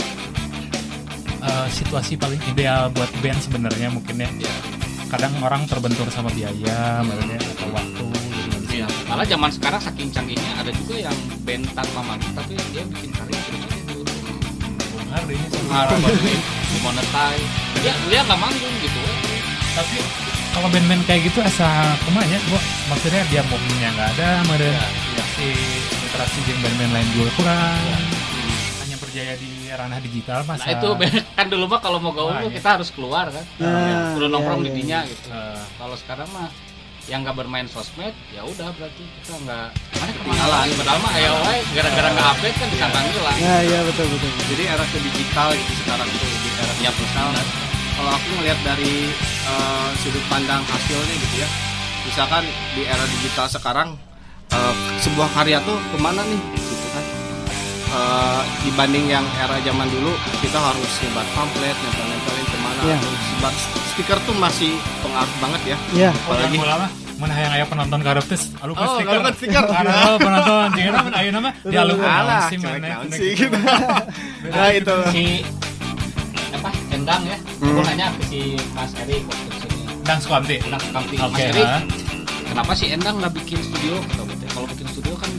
[1.38, 4.31] eh, situasi paling ideal buat band sebenarnya mungkin ya.
[4.42, 4.82] ya
[5.12, 8.05] Kadang orang terbentur sama biaya, maksudnya atau waktu.
[8.16, 8.57] bisa.
[8.72, 8.87] Iya.
[9.05, 13.38] Malah zaman sekarang saking canggihnya ada juga yang band tanpa manggung tapi dia bikin karya
[13.44, 13.61] terus.
[14.96, 16.35] Benar deh, ini
[16.72, 17.48] dimonetize.
[17.85, 19.01] Dia dia nggak manggung gitu.
[19.72, 19.96] tapi
[20.53, 22.61] kalau band-band kayak gitu asa kumaha ya gua
[22.92, 24.77] maksudnya dia momennya nggak ada kemudian
[25.16, 25.48] Ya, si
[25.96, 27.96] interaksi dengan band-band lain juga kurang hanya
[29.12, 30.88] berjaya di ranah digital masa Nah itu
[31.37, 32.57] kan dulu mah kalau mau gaul tuh iya.
[32.57, 33.44] kita harus keluar kan.
[33.61, 34.79] Nah, Udah nongkrong iya, di iya.
[34.81, 35.29] dinya gitu.
[35.29, 36.48] Eh, Kalau sekarang mah
[37.11, 40.66] yang nggak bermain sosmed ya udah berarti kita nggak mana Ketinggalan.
[40.79, 44.62] padahal mah ayo wae gara-gara nggak update kan disangka hilang ya ya betul betul jadi
[44.70, 47.29] era ke digital gitu sekarang tuh di era Ya, digital
[47.98, 51.48] kalau aku ngelihat dari eh, sudut pandang hasilnya gitu ya
[52.07, 52.46] misalkan
[52.79, 53.88] di era digital sekarang
[54.55, 56.40] eh, sebuah karya tuh ke mana nih
[57.92, 58.00] gitu
[58.33, 60.09] Eh, dibanding yang era zaman dulu
[60.40, 63.52] kita harus nyebar pamflet nempel-nempelin ke mana atau sebar
[63.87, 65.76] stiker tuh masih pengaruh banget ya.
[65.76, 69.12] Oh, Apalagi- jangan mah mana yang aya penonton karep tes alu Oh, stiker.
[69.12, 69.64] ngalupkeun stiker.
[69.68, 70.66] Ada penonton?
[70.72, 71.52] Jeung nama ayeuna mah?
[71.61, 72.88] Di alu Alah, sih mana?
[73.12, 73.57] gitu.
[74.48, 74.96] nah itu.
[75.12, 75.24] Si
[76.50, 77.37] apa endang ya?
[77.59, 77.68] Hmm.
[77.68, 78.40] aku nanya ke si
[78.72, 81.62] Mas Eri waktu ke sini dan Squamti endang Kamti oke Mas Eri
[82.48, 84.00] kenapa sih endang nggak bikin studio?
[84.00, 84.22] Gitu.
[84.48, 85.31] kalau bikin studio kan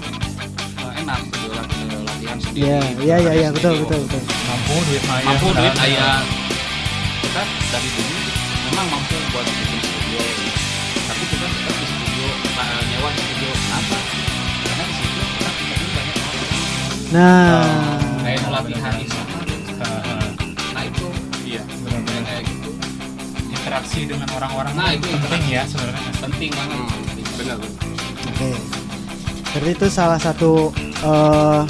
[0.83, 1.19] eh, enak.
[1.23, 1.81] Studio lagi
[2.33, 2.65] latihan sendiri.
[3.03, 4.21] Ya ya ya ya betul betul betul.
[4.25, 5.25] Mampu duit mah aya.
[5.29, 6.19] mampu duit Dan- ayah.
[7.21, 8.17] kita dari dulu
[8.65, 10.21] memang mampu buat bikin studio.
[11.03, 13.49] Tapi kita tetap di studio eh, nyewa di studio.
[13.53, 13.97] Kenapa?
[14.63, 16.49] Karena di studio kita ketemu banyak orang.
[17.13, 17.63] Nah.
[18.23, 19.35] Kayak latihan di sana.
[19.73, 19.89] Ha.
[20.73, 21.07] nah itu.
[21.43, 22.21] Iya Benar-benar.
[22.25, 22.69] kayak gitu.
[23.53, 26.11] Interaksi dengan orang-orang Nah, itu penting ya sebenarnya.
[26.17, 26.77] Penting banget.
[27.37, 27.57] Benar.
[28.25, 28.49] Oke.
[29.53, 31.61] Berarti itu salah satu eh,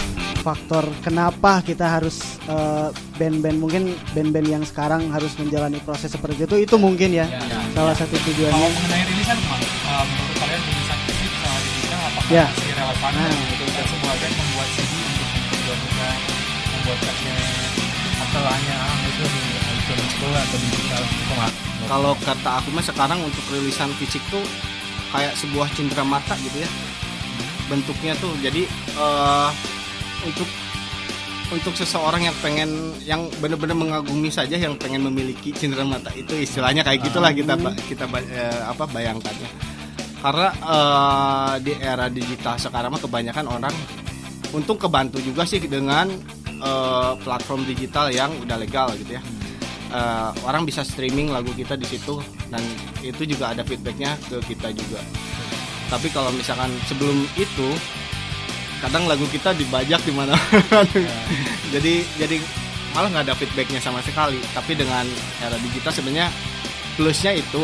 [0.44, 6.56] faktor kenapa kita harus eh, band-band mungkin band-band yang sekarang harus menjalani proses seperti itu
[6.60, 7.40] itu mungkin ya Ya.
[7.72, 8.68] salah satu Kalau tujuannya.
[8.70, 9.56] mengenai rilisan, uh,
[10.04, 12.46] menurut kalian rilisan fisik sama digital apakah Ya.
[12.46, 13.12] masih relevan?
[13.14, 13.64] Nah, gitu.
[13.66, 16.10] Dan sebuah band membuat CD untuk membuat kita
[16.68, 17.72] membuat kaset
[18.14, 19.42] atau hanya ah, itu di
[19.74, 21.04] iTunes atau digital
[21.84, 24.44] kalau kata aku mah sekarang untuk rilisan fisik tuh
[25.10, 26.70] kayak sebuah cindera mata gitu ya
[27.66, 28.64] bentuknya tuh jadi
[28.96, 29.50] eh,
[30.26, 30.48] untuk
[31.54, 32.70] untuk seseorang yang pengen
[33.06, 37.78] yang benar-benar mengagumi saja yang pengen memiliki cindera mata itu istilahnya kayak gitulah kita ba-
[37.78, 39.50] kita ba- eh, apa bayangkannya.
[40.24, 43.76] Karena eh, di era digital sekarang mah kebanyakan orang
[44.50, 46.10] untung kebantu juga sih dengan
[46.48, 49.24] eh, platform digital yang udah legal gitu ya.
[50.42, 52.18] Orang bisa streaming lagu kita di situ
[52.50, 52.66] dan
[53.06, 54.98] itu juga ada feedbacknya ke kita juga.
[55.86, 57.70] Tapi kalau misalkan sebelum itu
[58.84, 60.36] kadang lagu kita dibajak di mana
[61.74, 62.38] jadi jadi
[62.93, 64.38] malah nggak ada feedbacknya sama sekali.
[64.54, 65.08] Tapi dengan
[65.41, 66.30] era digital sebenarnya
[66.93, 67.63] plusnya itu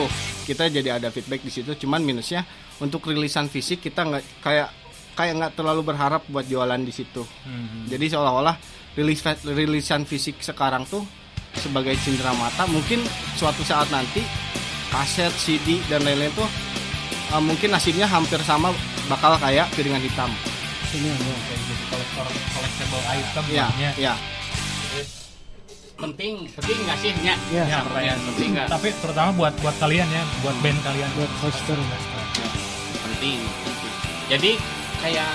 [0.50, 1.76] kita jadi ada feedback di situ.
[1.86, 2.48] Cuman minusnya
[2.82, 4.70] untuk rilisan fisik kita nggak kayak
[5.14, 7.28] kayak nggak terlalu berharap buat jualan di situ.
[7.44, 7.86] Hmm.
[7.92, 8.56] jadi seolah-olah
[8.96, 11.04] rilis rilisan fisik sekarang tuh
[11.60, 13.04] sebagai cindera mata mungkin
[13.36, 14.24] suatu saat nanti
[14.90, 16.48] kaset CD dan lain-lain tuh
[17.36, 18.74] uh, mungkin nasibnya hampir sama
[19.12, 20.32] bakal kayak piringan hitam
[20.90, 21.16] Ini ya.
[21.20, 23.92] Kayak gitu, kolektor collectible item ya ya.
[23.96, 24.14] ya
[26.00, 27.64] penting penting nggak sih nya Ya.
[27.68, 31.10] Ya, pertanyaan penting nggak Tapi terutama buat buat kalian ya, buat band kalian.
[31.14, 31.76] Buat hoster.
[31.76, 33.94] penting penting.
[34.28, 34.52] jadi
[35.00, 35.30] kayak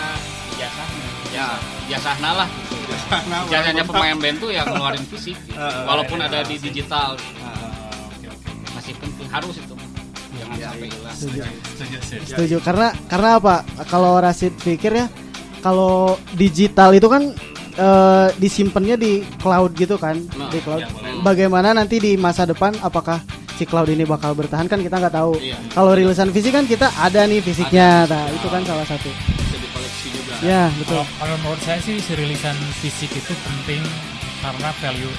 [0.55, 0.89] ijazah
[1.31, 1.49] Ya.
[1.85, 2.75] biasanya lah gitu.
[3.27, 5.59] Nah, Jangan hanya walaupun- pemain band tuh yang ngeluarin fisik gitu.
[5.61, 8.51] Walaupun iya, ada iya, di digital Oke, oke.
[8.73, 9.75] masih penting harus itu
[10.35, 10.95] jangan Iya, sampai iya.
[10.95, 11.43] hilang Setuju.
[12.25, 13.57] Setuju karena karena apa?
[13.85, 15.07] Kalau Rasid pikir ya
[15.65, 15.95] kalau
[16.35, 17.33] digital itu kan
[17.75, 20.79] eh, disimpannya di cloud gitu kan, Nah, di cloud.
[20.79, 20.89] ya.
[21.21, 23.19] Bagaimana nanti di masa depan apakah
[23.55, 25.41] si cloud ini bakal bertahan kan kita nggak tahu.
[25.41, 25.57] Iya.
[25.73, 29.09] Kalau rilisan fisik kan kita ada nih fisiknya, nah itu kan salah satu.
[29.09, 30.35] bisa dikoleksi juga.
[30.45, 31.01] Ya betul.
[31.01, 33.81] Kalau, kalau menurut saya sih si rilisan fisik itu penting
[34.39, 35.15] karena value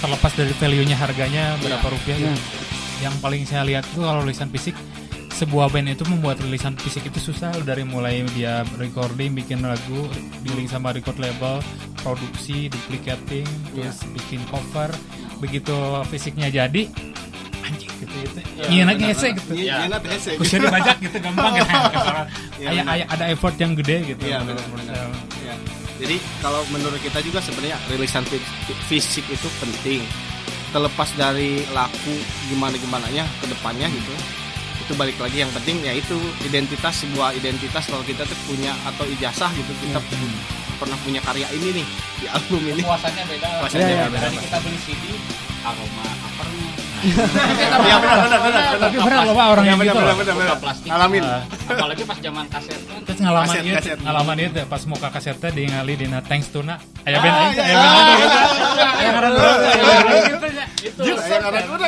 [0.00, 2.34] terlepas dari value-nya harganya berapa rupiah Ya.
[3.00, 4.76] Yang paling saya lihat tuh kalau rilisan fisik
[5.40, 10.04] sebuah band itu membuat rilisan fisik itu susah dari mulai dia recording, bikin lagu,
[10.44, 11.64] dealing sama record label,
[11.96, 14.92] produksi, duplicating, terus bikin cover.
[15.40, 15.72] Begitu
[16.06, 16.84] fisiknya jadi
[17.62, 18.40] anjing gitu itu.
[18.68, 19.00] Iya, benar.
[19.32, 19.52] gitu.
[19.54, 19.76] Iya, Ya.
[19.88, 20.30] enak hese.
[20.36, 21.64] Kusya dibajak gitu gampang kan.
[22.58, 22.92] Iya, Aya- benar.
[22.92, 24.22] aya- ada effort yang gede gitu.
[24.22, 24.60] Iya, benar.
[25.40, 25.54] Ya.
[25.96, 28.44] Jadi kalau menurut kita juga sebenarnya rilisan fi-
[28.86, 30.04] fisik itu penting.
[30.70, 32.14] Terlepas dari laku
[32.46, 34.14] gimana gimana nya ke depannya gitu.
[34.90, 39.46] Itu balik lagi yang penting yaitu identitas sebuah identitas kalau kita tuh punya atau ijazah
[39.54, 40.02] gitu kita
[40.82, 41.86] pernah punya karya ini nih
[42.18, 42.82] di album ini.
[42.82, 43.60] puasanya beda lah.
[43.70, 44.28] Puasanya Iya, beda.
[44.34, 45.04] Kita beli CD
[45.62, 48.62] aroma apernya Iya benar benar benar.
[48.76, 50.16] Tapi benar loh Pak orang yang gitu benar loh.
[50.16, 50.56] benar benar.
[50.58, 50.88] plastik.
[50.88, 51.22] Ngalamin.
[51.22, 51.42] Ah.
[51.70, 53.98] apalagi pas zaman kaset kan Terus ngalaman kaset.
[53.98, 57.64] ngalaman teh pas muka kasetnya di ngali dina thanks tuna aya Ah, band aing teh,
[57.64, 57.88] iya, iya,
[58.90, 59.10] aing iya,
[60.82, 61.36] itu Asli.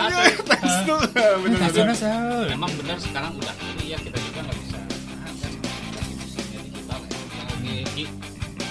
[0.07, 0.99] dia thanks tuh.
[1.43, 2.47] Benar benar.
[2.49, 5.33] memang benar sekarang udah ini ya kita juga nggak bisa ah,
[7.33, 8.07] kan lagi ya.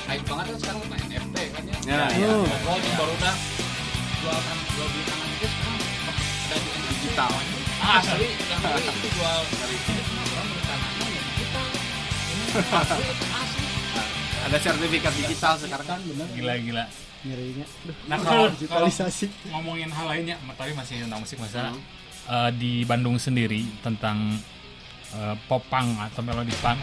[0.08, 2.30] hype banget kan sekarang NFT kan ya Ya, ya.
[2.78, 3.36] Di baru udah
[4.22, 5.31] kan jual beli tangan
[7.02, 7.32] Digital.
[7.82, 9.76] ah, asli yang beli itu jual dari
[10.22, 10.48] orang
[11.10, 12.46] ya digital ini
[12.82, 13.66] asli asli
[14.42, 16.28] Ada sertifikat digital sekarang kan benar.
[16.32, 16.86] Gila gila.
[17.22, 17.66] Ngerinya.
[17.84, 19.26] Duh, Nah kalau kalau digitalisasi.
[19.48, 21.82] ngomongin hal lainnya, tapi masih tentang musik masalah Hmm.
[22.28, 24.38] eh, di Bandung sendiri tentang
[25.12, 26.78] eh, popang atau melodi punk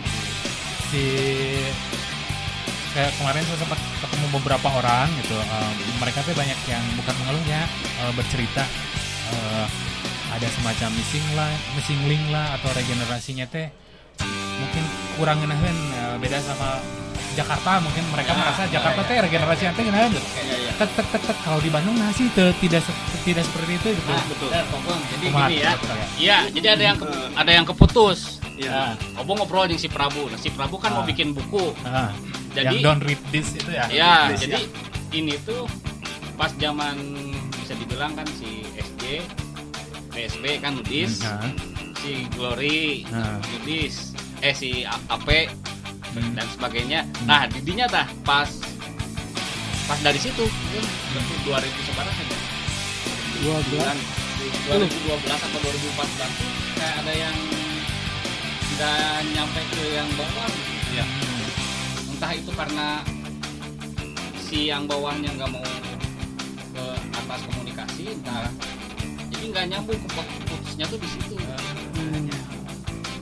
[0.89, 1.03] si
[2.89, 7.61] kayak kemarin saya sempat ketemu beberapa orang gitu eh, mereka tuh banyak yang bukan mengeluhnya
[8.01, 8.65] eh, bercerita
[9.29, 9.67] eh,
[10.31, 13.69] ada semacam missing lah missing link lah atau regenerasinya teh
[14.59, 16.79] mungkin kurang ngenahin eh, beda sama
[17.31, 19.07] Jakarta mungkin mereka Ya, merasa ya, Jakarta ya.
[19.07, 20.73] teh regenerasi teh ngenahin gitu Iya iya.
[20.75, 23.89] tek tek tek tek kalau di Bandung nah sih te- tidak se- tidak seperti itu
[23.95, 24.49] gitu Nah, betul.
[24.49, 24.75] betul.
[24.75, 25.01] Obong.
[25.09, 25.73] Jadi Kumaha gini ya.
[25.73, 26.07] tuh, ya?
[26.19, 28.19] Iya, jadi ada yang ke- ada yang keputus.
[28.53, 28.71] Iya.
[28.73, 30.27] Nah, Obong ngobrol dengan si Prabu.
[30.27, 31.07] Nah, si Prabu kan mau Ah.
[31.07, 31.71] bikin buku.
[31.85, 32.11] Ah,
[32.51, 34.61] Jadi yang don't read this itu ya ya, Please, jadi
[35.13, 35.63] ini tuh
[36.35, 36.97] pas zaman
[37.55, 39.23] bisa dibilang kan si SJ
[40.19, 41.47] PSB kan nudis, Nah,
[41.97, 43.39] si Glory Nah.
[43.55, 44.11] nudis,
[44.43, 45.47] eh si AP
[46.11, 46.35] Hmm.
[46.35, 47.07] dan sebagainya.
[47.23, 48.51] Nah, didinya tah pas
[49.87, 52.37] pas dari situ mungkin berarti 2000 sekarang aja.
[53.39, 53.99] 12.
[54.67, 57.37] 2012 atau 2014 tuh kayak ada yang
[58.69, 58.99] tidak
[59.33, 60.51] nyampe ke yang bawah
[60.89, 61.05] Iya.
[62.09, 62.89] entah itu karena
[64.41, 65.63] si yang bawahnya nggak mau
[66.69, 68.51] ke atas komunikasi entah
[69.39, 70.09] jadi nggak nyambung ke
[70.51, 71.35] putusnya tuh di situ.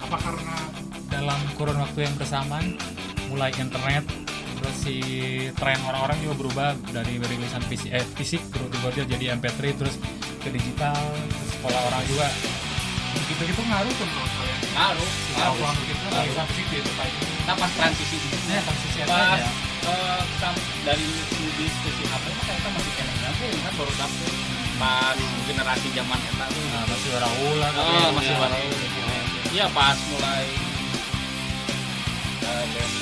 [0.00, 0.56] Apa karena
[1.12, 2.80] dalam kurun waktu yang bersamaan
[3.28, 4.00] mulai internet
[4.56, 4.96] terus si
[5.60, 10.00] tren orang-orang juga berubah dari rilisan fisik, eh, fisik tiba-tiba dia jadi MP3 terus
[10.40, 10.96] ke digital
[11.28, 12.32] terus pola orang juga.
[13.28, 14.60] Gitu gitu ngaruh tuh menurut kalian?
[14.72, 15.56] Ngaruh ngaruh.
[15.60, 16.04] Kalau gitu
[16.48, 17.32] fisik itu kayak gitu.
[17.44, 19.50] kita pas transisi di Nah, transisi apa pas ya?
[19.84, 20.48] eh, kita
[20.80, 26.46] dari si HP mah kita masih kena nyambung kan baru dapet pas generasi zaman eta
[26.46, 27.32] tuh Nah, masih orang
[27.76, 28.60] Oh, masih baru.
[29.50, 30.44] Iya pas mulai
[32.42, 32.92] eh, band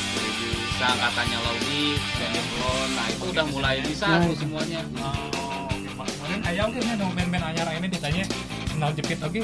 [0.74, 1.84] bisa katanya Laudi,
[2.18, 4.42] Beneflon, nah itu udah mulai bisa Nah, tuh itu.
[4.42, 4.80] semuanya.
[4.98, 5.70] Oh.
[5.94, 6.06] Pak.
[6.10, 8.24] Kemarin ayam kan ada band-band anyar ini ditanya
[8.66, 9.40] kenal jepit oke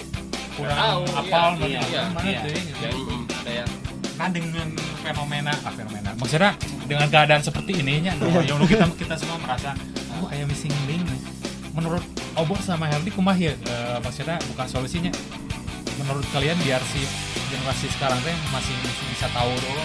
[0.58, 0.78] kurang
[1.14, 2.90] apal iya, mana iya, iya, iya.
[3.30, 3.70] ada yang
[4.18, 4.66] Nah dengan
[5.00, 6.52] fenomena ah fenomena maksudnya
[6.84, 9.72] dengan keadaan seperti ini nya no, yang kita kita semua merasa
[10.18, 11.20] oh ayam missing link nih.
[11.80, 12.04] Menurut
[12.36, 15.08] Obor sama Herdi kumah ya eh, maksudnya bukan solusinya.
[15.98, 17.00] Menurut kalian biar si
[17.48, 18.72] generasi sekarang teh masih
[19.10, 19.80] bisa tahu dulu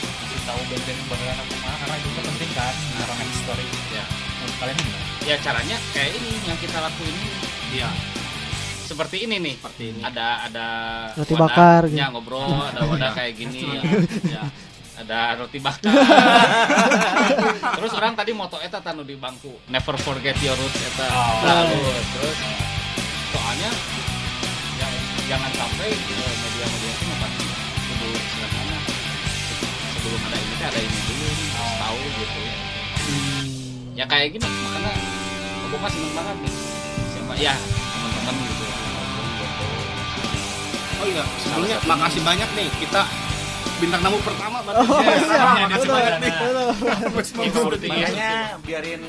[0.00, 3.66] masih tahu band-band yang beneran apa karena itu tuh penting kan karena history.
[3.90, 4.04] ya,
[4.38, 5.04] Menurut kalian gimana?
[5.20, 7.30] ya caranya kayak ini yang kita lakuin ini.
[7.76, 7.90] Iya.
[8.86, 9.54] Seperti ini nih.
[9.58, 10.00] Seperti ini.
[10.02, 10.66] Ada ada
[11.14, 11.94] Roti bakar, gitu.
[11.94, 13.62] wadahnya, ngobrol, ada wadah kayak gini.
[14.26, 14.42] ya.
[15.00, 15.88] Ada roti bakar.
[17.80, 19.48] Terus orang tadi moto eta tanu di bangku.
[19.72, 21.08] Never forget your roots eta.
[21.08, 21.40] Oh.
[21.40, 21.80] Lalu
[22.12, 22.38] terus
[23.32, 23.70] soalnya
[24.76, 24.94] yang
[25.24, 27.44] jangan sampai eh, media-media itu pasti
[27.88, 28.78] kudu sederhana
[29.96, 32.40] sebelum ada ini ada ini dulu harus tahu gitu
[33.96, 34.92] ya kayak gini makanya
[35.60, 36.54] Bobo kan seneng banget nih
[37.12, 39.66] siapa ya teman-teman gitu gitu.
[41.00, 43.02] Oh iya, sebelumnya makasih banyak nih kita
[43.80, 45.16] bintang tamu pertama Oh, iya,
[45.66, 46.36] dia betul, sebenarnya.
[47.10, 47.42] betul.
[47.42, 49.02] Itu seperti Makanya biarin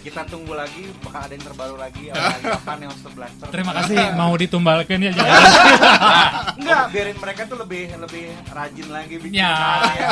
[0.00, 3.46] kita tunggu lagi bakal ada yang terbaru lagi ada kapan yang Monster Blaster.
[3.48, 5.40] Terima kasih mau ditumbalkan ya jangan.
[6.54, 10.08] Enggak, biarin mereka tuh lebih lebih rajin lagi bikin Ya, karya.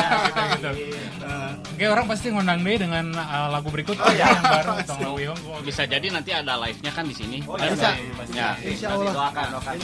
[0.48, 1.28] gitu, gitu.
[1.72, 4.28] Oke orang pasti ngundang deh dengan uh, lagu berikut Oh, iya.
[4.30, 5.40] yang baru Tong Lewi Hong.
[5.60, 7.90] bisa jadi nanti ada live-nya kan di sini Oh, iya, Bisa.
[8.32, 9.12] ya Insya Nanti Allah.
[9.14, 9.74] doakan, doakan.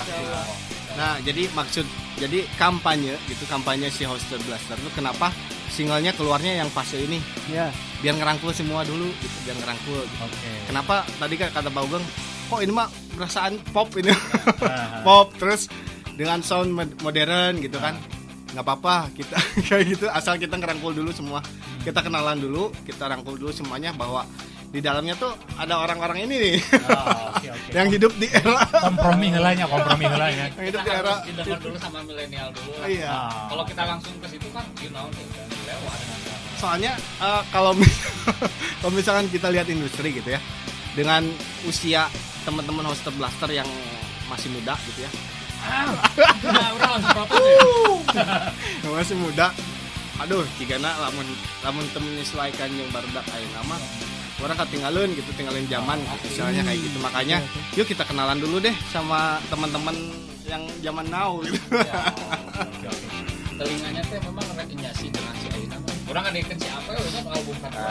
[0.95, 1.85] Nah, jadi maksud
[2.19, 5.31] jadi kampanye gitu, kampanye si Hoster Blaster itu kenapa
[5.69, 7.71] singlenya keluarnya yang fase ini Ya.
[7.99, 10.01] biar ngerangkul semua dulu gitu, biar ngerangkul.
[10.01, 10.17] gitu.
[10.21, 10.51] Oke.
[10.67, 12.05] Kenapa tadi kan kata Pak Ugeng,
[12.49, 14.11] kok ini mah perasaan pop ini.
[15.07, 15.71] Pop terus
[16.13, 17.95] dengan sound mod- modern gitu kan.
[18.49, 19.37] nggak apa-apa kita
[19.69, 21.45] kayak gitu asal kita ngerangkul dulu semua
[21.85, 24.25] kita kenalan dulu kita rangkul dulu semuanya bahwa
[24.69, 27.71] di dalamnya tuh ada orang-orang ini nih Oh, oke, oke.
[27.77, 30.53] yang hidup di era kompromi helanya, kompromi helanya.
[30.53, 33.49] yang hidup kita di era didengar dulu sama milenial dulu iya Ah.
[33.49, 35.09] kalau kita langsung ke situ kan you know
[35.65, 35.99] lewat
[36.55, 38.03] soalnya eh, kalau mis-
[38.81, 40.41] kalau misalkan kita lihat industri gitu ya
[40.93, 41.25] dengan
[41.63, 42.11] usia
[42.43, 43.69] teman-teman hoster blaster yang
[44.27, 45.11] masih muda gitu ya
[46.45, 47.59] Nah, udah langsung protes ya.
[48.87, 49.49] masih muda
[50.19, 51.27] aduh jigana lamun
[51.61, 53.77] lamun temen menyesuaikan yang baru dak ayo nama
[54.39, 56.99] orang ketinggalan gitu tinggalin zaman gitu, misalnya kayak gitu.
[57.03, 57.39] Makanya
[57.75, 59.97] yuk kita kenalan dulu deh sama teman-teman
[60.47, 61.59] yang zaman now gitu.
[61.59, 62.89] Oke.
[63.59, 65.77] telinganya teh memang rekomendasi dengan si Aina
[66.09, 67.83] orang kan ikan si apa ya udah album kata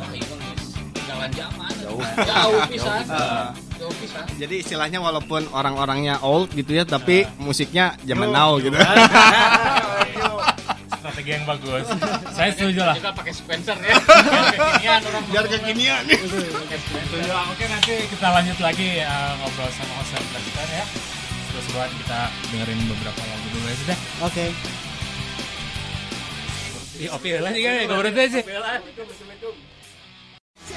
[0.00, 0.64] wah iya guys
[1.06, 1.72] jalan zaman.
[1.84, 2.02] Jauh.
[2.26, 3.52] Jauh pisan Ah.
[3.78, 8.72] jauh pisan jadi istilahnya walaupun orang-orangnya old gitu ya tapi musiknya zaman now gitu
[11.26, 11.84] Strategi yang bagus.
[12.38, 12.94] Saya setuju lah.
[12.94, 17.34] kita pakai sequencer ya Biar kekinian orang biar kekinian Setuju.
[17.50, 20.84] Oke nanti kita lanjut lagi uh, ngobrol sama Osen Blaster ya.
[21.50, 22.20] Terus buat kita
[22.54, 23.98] dengerin beberapa lagu dulu ya sudah.
[24.22, 24.44] Oke.
[26.96, 28.40] Di opi lah sih kan, ngobrol aja.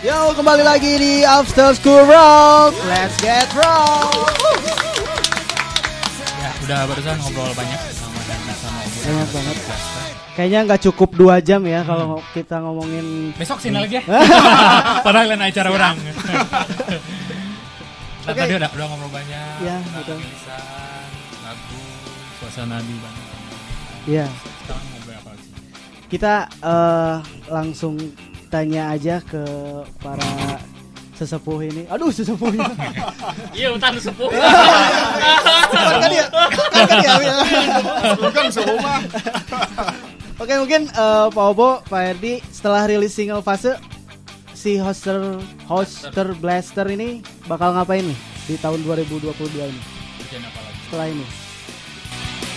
[0.01, 2.73] Yo, kembali lagi di After School Rock.
[2.89, 4.17] Let's get rock.
[6.41, 9.01] Ya, udah barusan ngobrol banyak sama Dani sama Obun.
[9.05, 10.08] Banyak banget.
[10.39, 13.35] Kayaknya nggak cukup dua jam ya kalau kita ngomongin.
[13.35, 14.03] Besok sini lagi ya.
[15.05, 15.95] Padahal lain acara orang.
[18.19, 18.45] Nah, Oke.
[18.45, 19.57] tadi udah, udah ngobrol banyak.
[19.65, 20.21] Ya, tentang betul.
[20.21, 21.07] tulisan,
[21.41, 21.81] lagu,
[22.37, 23.31] suasana di Bandung.
[24.05, 24.27] Iya.
[24.29, 25.47] Sekarang ngobrol apa lagi?
[26.13, 27.15] Kita eh,
[27.49, 27.95] langsung
[28.53, 29.41] tanya aja ke
[29.97, 30.29] para
[31.17, 31.83] sesepuh ini.
[31.89, 32.69] Aduh, sesepuh ini.
[33.65, 37.13] iya utan sepuh kan dia, kan kan dia.
[38.13, 38.93] Bukan semua
[40.39, 43.75] Oke, mungkin eh, Pak Obo, Pak Erdi setelah rilis single fase
[44.53, 49.81] si Hoster Hoster Blaster ini bakal ngapain nih di tahun 2022 ini?
[50.17, 50.79] Bikin apa lagi?
[50.85, 51.25] Setelah ini.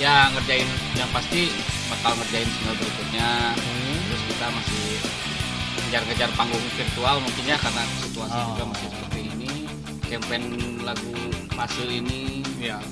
[0.01, 0.67] ya ngerjain
[0.99, 1.47] yang pasti
[1.87, 3.29] bakal ngerjain single berikutnya
[4.03, 4.85] terus kita masih
[5.79, 8.47] ngejar-ngejar panggung virtual mungkin ya karena situasi Oh.
[8.51, 9.53] juga masih seperti ini
[10.03, 10.43] campaign
[10.83, 11.13] lagu
[11.55, 12.83] fase ini ya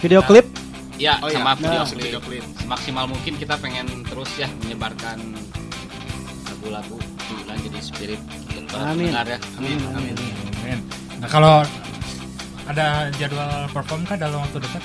[0.00, 0.48] Video klip
[0.96, 1.86] ya Oh iya, sama video nah.
[1.86, 2.44] klip video klip.
[2.56, 5.18] semaksimal mungkin kita pengen terus ya menyebarkan
[6.46, 6.98] lagu-lagu
[7.44, 9.10] dan jadi spirit untuk Amin.
[9.10, 10.14] pendengar ya amin amin
[10.56, 10.78] Amin.
[11.18, 11.60] Nah kalau
[12.64, 14.80] ada jadwal perform kah dalam waktu dekat?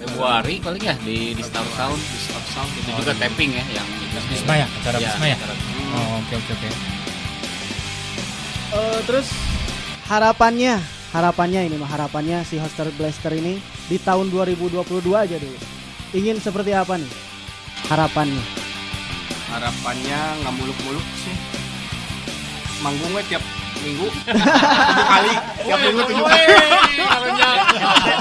[0.00, 3.88] Februari paling ya di di Star Sound di Star Sound itu juga tapping ya yang
[4.26, 4.66] Bisma ya?
[4.74, 5.36] Acara Bisma ya?
[5.36, 5.60] acara-
[5.90, 6.68] Oh, oke oke oke.
[8.70, 9.26] Eh, terus
[10.06, 10.78] harapannya,
[11.10, 13.58] harapannya ini mah harapannya si Hoster Blaster ini
[13.90, 14.78] di tahun 2022
[15.14, 15.58] aja dulu.
[16.14, 17.12] Ingin seperti apa nih?
[17.90, 18.42] Harapannya.
[19.50, 21.34] harapannya nggak muluk-muluk sih.
[22.86, 23.42] Manggungnya tiap
[23.82, 24.06] minggu.
[24.06, 25.32] Tujuh kali.
[25.66, 26.44] Tiap minggu tujuh kali.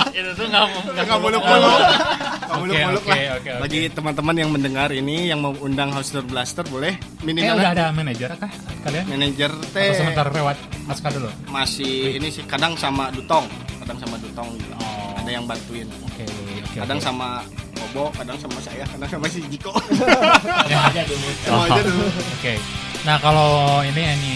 [0.10, 0.66] itu tuh nggak
[1.06, 3.62] nggak muluk-muluk muluk-muluk oke, lah oke, oke.
[3.62, 7.86] bagi teman-teman yang mendengar ini yang mau undang Hoster Blaster boleh Eh minimal udah ada
[7.92, 8.50] manajer kah
[8.82, 9.06] kalian?
[9.08, 11.30] manajer Atau teh sementara lewat Aska dulu?
[11.48, 13.46] masih ini sih kadang sama Dutong
[13.80, 15.14] kadang sama Dutong juga Oh.
[15.18, 16.80] ada yang bantuin Oke oke.
[16.80, 17.06] kadang oke.
[17.06, 17.28] sama
[17.76, 19.72] Bobo kadang sama saya kadang sama si Jiko
[20.72, 20.90] Ya.
[20.90, 22.06] aja dulu Sama aja dulu
[22.40, 22.54] Oke.
[23.04, 24.32] Nah kalau ini ini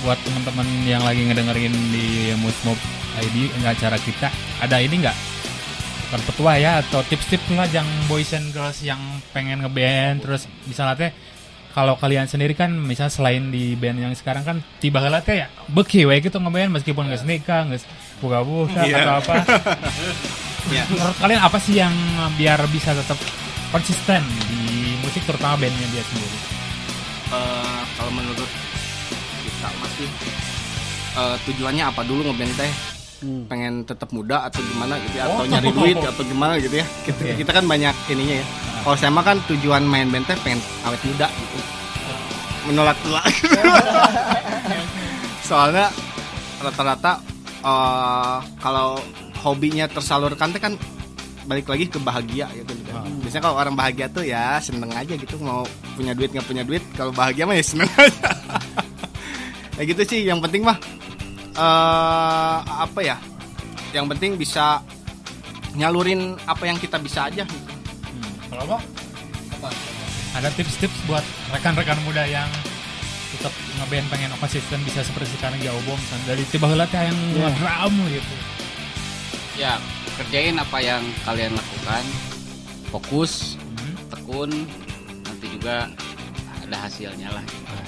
[0.00, 2.06] buat teman-teman yang lagi ngedengerin di
[2.38, 2.78] Mood Mob
[3.18, 5.16] ID acara kita ada ini nggak?
[6.08, 8.96] Bukan petua ya atau tips-tips lah yang boys and girls yang
[9.30, 11.12] pengen ngeband terus misalnya teh
[11.68, 15.52] kalau kalian sendiri kan misalnya selain di band yang sekarang kan tiba heula teh ya
[15.68, 17.84] beki we gitu ngeband meskipun nggak nikah nggak
[18.18, 19.04] buka-buka Iya.
[19.04, 19.34] atau apa.
[20.68, 21.94] Ya menurut kalian apa sih yang
[22.36, 23.16] biar bisa tetap
[23.68, 24.20] konsisten
[24.52, 26.38] di musik terutama bandnya dia sendiri?
[27.32, 28.50] Eh, kalau menurut
[29.40, 30.08] kita masih
[31.16, 32.72] eh, tujuannya apa dulu ngeband teh
[33.18, 33.50] Hmm.
[33.50, 36.86] pengen tetap muda atau gimana gitu ya, atau nyari duit atau gimana gitu ya.
[37.02, 37.34] Kita, Oke.
[37.42, 38.46] kita kan banyak ininya ya.
[38.86, 41.58] Kalau saya mah kan tujuan main band teh pengen awet muda gitu.
[42.70, 43.22] Menolak tua
[45.48, 45.90] soalnya
[46.62, 47.18] rata-rata
[47.64, 49.02] eh, kalau
[49.42, 50.78] hobinya tersalurkan teh kan
[51.48, 52.70] balik lagi ke bahagia gitu.
[52.92, 53.02] Ah.
[53.24, 55.34] biasanya kalau orang bahagia tuh ya seneng aja gitu.
[55.42, 55.66] Mau
[55.98, 58.30] punya duit nggak punya duit kalau bahagia mah ya seneng aja.
[59.78, 60.74] Ya gitu sih yang penting mah
[61.58, 63.16] eh apa ya
[63.90, 64.78] yang penting bisa
[65.74, 67.70] nyalurin apa yang kita bisa aja gitu.
[68.06, 68.62] Hmm, kalau
[69.58, 69.68] apa
[70.38, 72.46] ada tips-tips buat rekan-rekan muda yang
[73.34, 77.48] tetap ngeband pengen konsisten bisa seperti sekarang jauh bom dari tiba yang Iya.
[77.52, 78.34] ngedrum gitu
[79.58, 79.72] ya
[80.16, 82.04] kerjain apa yang kalian lakukan
[82.88, 83.94] fokus Hmm.
[84.10, 84.50] tekun
[85.26, 85.90] nanti juga
[86.64, 87.87] ada hasilnya lah sangat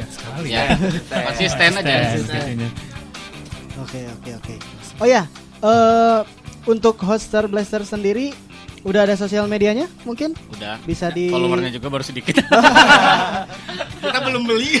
[0.00, 0.64] bijak sekali ya
[1.28, 1.96] konsisten aja.
[3.78, 4.54] Oke oke oke.
[4.96, 5.24] Oh ya,
[5.60, 6.20] eh
[6.64, 8.32] untuk Hoster Blaster sendiri
[8.80, 12.40] udah ada sosial medianya mungkin udah bisa di followernya juga baru sedikit
[14.00, 14.80] kita belum beli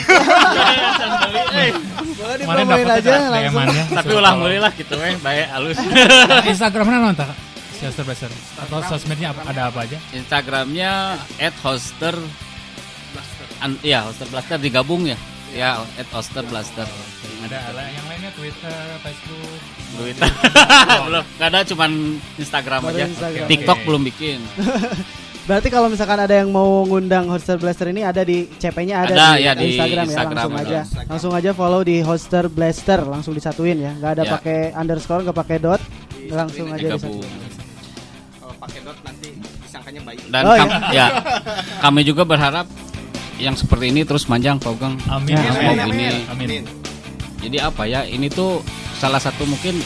[2.20, 3.60] Boleh Kemarin dipromoin dapat aja langsung.
[3.60, 3.84] DM-annya.
[3.92, 5.76] tapi ulah mulai lah gitu eh baik halus
[6.46, 7.32] Instagramnya non tak?
[7.76, 9.96] Siaster Blaster atau sosmednya ada apa aja?
[10.12, 11.20] Instagramnya
[11.60, 12.16] @hoster
[13.60, 15.16] An- ya hoster blaster digabung ya
[15.50, 16.86] ya @hoster blaster
[17.40, 19.58] Ada ada yang lainnya Twitter, Facebook.
[19.92, 20.28] Twitter
[21.02, 21.90] belum nggak ada cuman
[22.36, 23.46] Instagram Baru aja Instagram.
[23.46, 23.84] TikTok Oke.
[23.84, 24.38] belum bikin
[25.40, 29.26] Berarti kalau misalkan ada yang mau ngundang Hoster Blaster ini ada di CP-nya ada, Ada,
[29.26, 30.62] di, ya, di Instagram, Instagram ya langsung ada.
[30.62, 30.80] aja.
[31.08, 33.92] Langsung aja follow di Hoster Blaster langsung disatuin ya.
[33.98, 34.30] Gak ada Ya.
[34.30, 35.82] pakai underscore, gak pakai dot.
[36.28, 37.24] Langsung aja disatuin.
[38.36, 41.06] kalau pakai dot nanti disangkanya baik dan Oh, kam- ya
[41.80, 42.66] kami juga berharap
[43.40, 45.32] yang seperti ini terus manjang Pak Ugeng Amin.
[45.32, 45.78] Ya, amin.
[45.80, 46.12] amin, Amin.
[46.28, 46.62] Amin.
[47.40, 48.60] jadi apa ya ini tuh
[48.94, 49.80] salah satu mungkin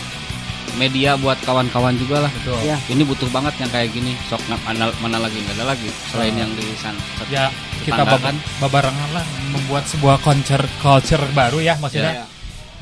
[0.75, 2.59] media buat kawan-kawan juga lah Betul.
[2.61, 2.75] Ya.
[2.89, 6.35] ini butuh banget yang kayak gini sok na- mana, mana lagi nggak ada lagi selain
[6.35, 6.41] Oh.
[6.41, 7.47] yang di sana Ya
[7.81, 8.37] kita Tetangga bab- kan?
[8.59, 12.27] babarengan lah membuat sebuah culture culture baru ya maksudnya Ya.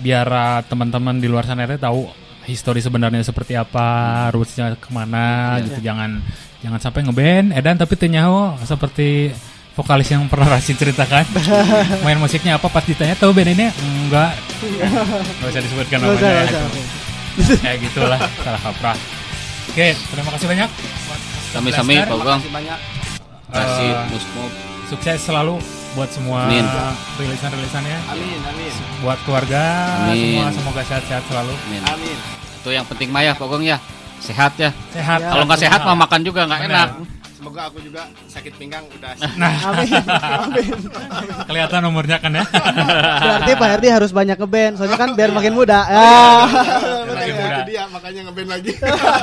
[0.01, 2.09] biar uh, teman-teman di luar sana itu tahu
[2.43, 3.87] histori sebenarnya seperti apa,
[4.31, 5.63] rootsnya ke mana Ya.
[5.63, 5.79] gitu.
[5.85, 6.11] Jangan
[6.59, 9.31] jangan sampai ngeband edan tapi ternyaho seperti
[9.73, 11.25] vokalis yang pernah Rasin ceritakan.
[12.05, 12.69] Main musiknya apa?
[12.69, 13.73] Pas ditanya tahu band ini?
[13.73, 14.37] Enggak.
[15.41, 16.65] Nggak usah disebutkan namanya usah.
[17.65, 18.97] kayak gitulah salah kaprah.
[19.73, 20.71] Oke terima kasih banyak.
[21.53, 21.95] Sami-sami.
[22.05, 22.17] Pak
[22.53, 22.79] banyak.
[23.53, 24.53] Kasih Eh, musmob
[24.89, 25.61] sukses selalu
[25.93, 26.65] buat semua Amin.
[27.21, 27.99] rilisan-rilisannya.
[28.09, 28.73] Amin amin.
[29.05, 29.63] Buat keluarga
[30.09, 30.41] Amin.
[30.41, 31.53] semua semoga sehat-sehat selalu.
[31.69, 31.83] Amin.
[31.85, 32.17] amin.
[32.61, 33.77] Itu yang penting mah ya Pak Ugeng ya.
[34.21, 34.71] Sehat ya.
[34.93, 35.21] Sehat.
[35.21, 35.33] Ya.
[35.33, 36.89] kalau nggak sehat mah makan juga nggak enak
[37.43, 39.19] semoga aku juga sakit pinggang udah
[39.67, 40.03] Amin.
[40.07, 40.79] Amin.
[41.51, 45.83] kelihatan umurnya kan ya Berarti Pak Herdi harus banyak ngeband, soalnya kan biar makin muda.
[45.91, 46.07] Ya.
[47.65, 48.73] Dia makanya ngeband lagi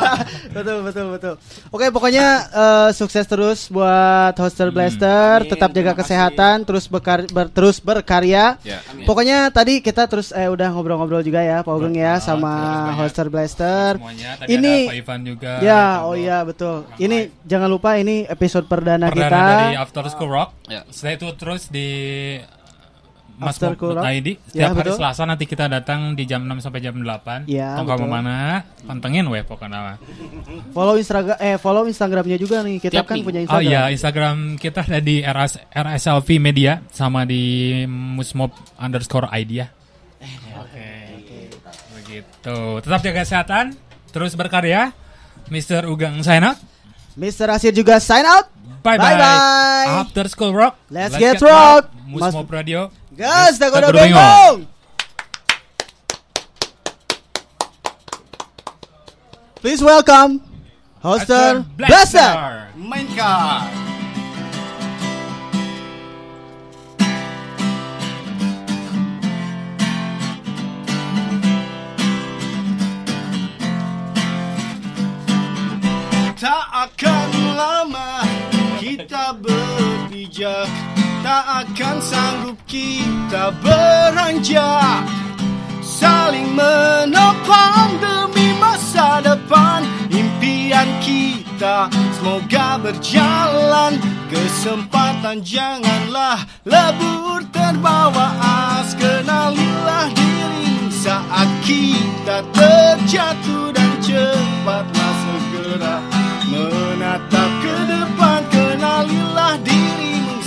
[0.56, 1.34] betul betul betul.
[1.70, 7.50] Oke pokoknya eh, sukses terus buat Hoster Blaster, Amin, tetap jaga kesehatan, terus bekar ber-
[7.50, 8.58] terus berkarya.
[8.62, 12.54] ya Pokoknya tadi kita terus eh udah ngobrol-ngobrol juga ya Pak Ugeng ya sama
[12.96, 13.96] Hoster Blaster.
[13.96, 16.76] semuanya tadi Ini ada Pak Ivan juga ya, ada oh iya betul.
[16.96, 19.52] Ini jangan lupa ini episode perdana, perdana kita.
[19.58, 20.86] dari After School Rock Ya.
[20.88, 21.90] Setelah itu terus di
[23.50, 24.04] School Rock.
[24.06, 24.98] ID Ya, setiap hari betul.
[24.98, 28.12] Selasa nanti kita datang di jam 6 sampai jam 8 Ya, Tong kamu betul.
[28.12, 28.36] mana
[28.84, 29.96] pantengin weh pokoknya
[30.70, 32.78] Follow Instagram eh follow Instagramnya juga nih.
[32.78, 33.66] Kita Tiap kan punya Oh Instagram.
[33.66, 37.42] iya Instagram kita ada di RS, RSLV Media sama di
[37.86, 39.68] Musmob underscore ID ya
[40.60, 40.88] Oke
[41.96, 43.66] Begitu Tetap jaga kesehatan
[44.10, 44.92] Terus berkarya
[45.48, 45.86] Mr.
[45.86, 46.60] Ugeng sign out
[47.14, 47.52] Mr.
[47.52, 48.48] Asir juga sign out.
[48.80, 49.12] Bye bye.
[49.12, 50.08] Bye-bye.
[50.08, 50.80] After School Rock.
[50.88, 51.92] Let's get rock.
[52.08, 52.88] Mas- Musmob Radio.
[53.20, 54.00] Gas, kudu berdua.
[54.00, 54.58] bengong.
[59.60, 60.40] Please welcome
[61.04, 62.72] Hoster Blaster.
[62.80, 63.68] mainkan
[76.40, 77.28] Tak akan
[77.60, 78.24] lama
[78.80, 80.89] kita berpijak Tak
[81.40, 85.04] akan sanggup kita beranjak
[86.00, 89.84] Saling menopang demi masa depan.
[90.08, 94.00] Impian kita semoga berjalan
[94.32, 98.32] Kesempatan janganlah lebur terbawa
[98.80, 98.96] as.
[98.96, 105.96] Kenalilah dirimu saat kita terjatuh Dan cepatlah segera
[106.48, 108.40] menatap ke depan.
[108.54, 109.58] Kenalilah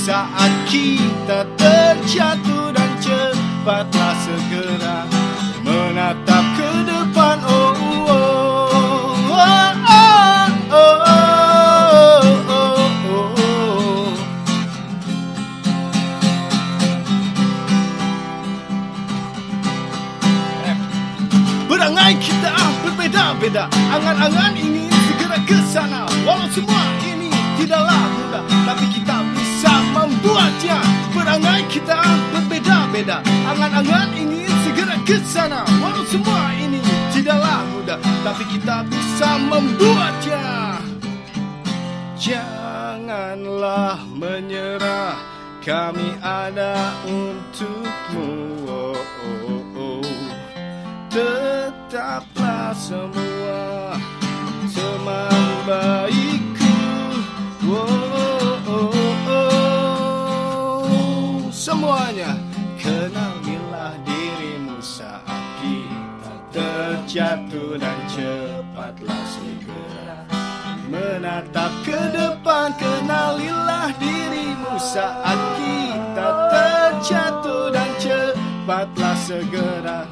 [0.03, 5.07] saat kita terjatuh dan cepatlah segera
[5.63, 7.39] menatap ke depan.
[7.47, 8.11] Oh oh
[9.31, 10.99] oh oh oh,
[11.31, 14.11] oh, oh, oh.
[22.19, 23.71] kita ah, berbeda-beda.
[23.71, 26.11] Angan-angan ingin segera ke sana.
[26.27, 29.02] Walau semua ini tidaklah mudah Tapi kita
[29.93, 30.81] membuatnya
[31.13, 32.01] Berangai kita
[32.33, 33.21] berbeda-beda.
[33.47, 35.63] Angan-angan ingin segera ke sana.
[35.79, 36.81] Walau semua ini
[37.13, 40.81] tidaklah mudah Tapi kita bisa membuatnya
[42.17, 45.15] Janganlah menyerah
[45.63, 48.67] Kami ada untukmu.
[48.67, 50.03] Oh, oh, oh.
[51.07, 53.95] Tetaplah semua
[54.73, 56.79] teman baikku.
[57.71, 58.32] oh,
[61.63, 62.35] Semuanya
[62.75, 70.27] kenalilah dirimu saat kita terjatuh dan cepatlah segera
[70.91, 72.75] Menatap ke depan.
[72.75, 80.11] Kenalilah dirimu saat kita terjatuh dan cepatlah segera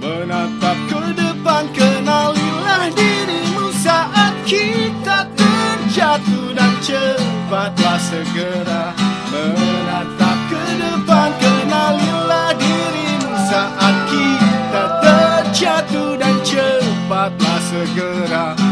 [0.00, 1.68] Menatap ke depan.
[1.76, 8.96] Kenalilah dirimu saat kita terjatuh dan cepatlah segera
[9.28, 9.87] Menatap
[13.68, 18.67] saat kita terjatuh dan cepatlah segera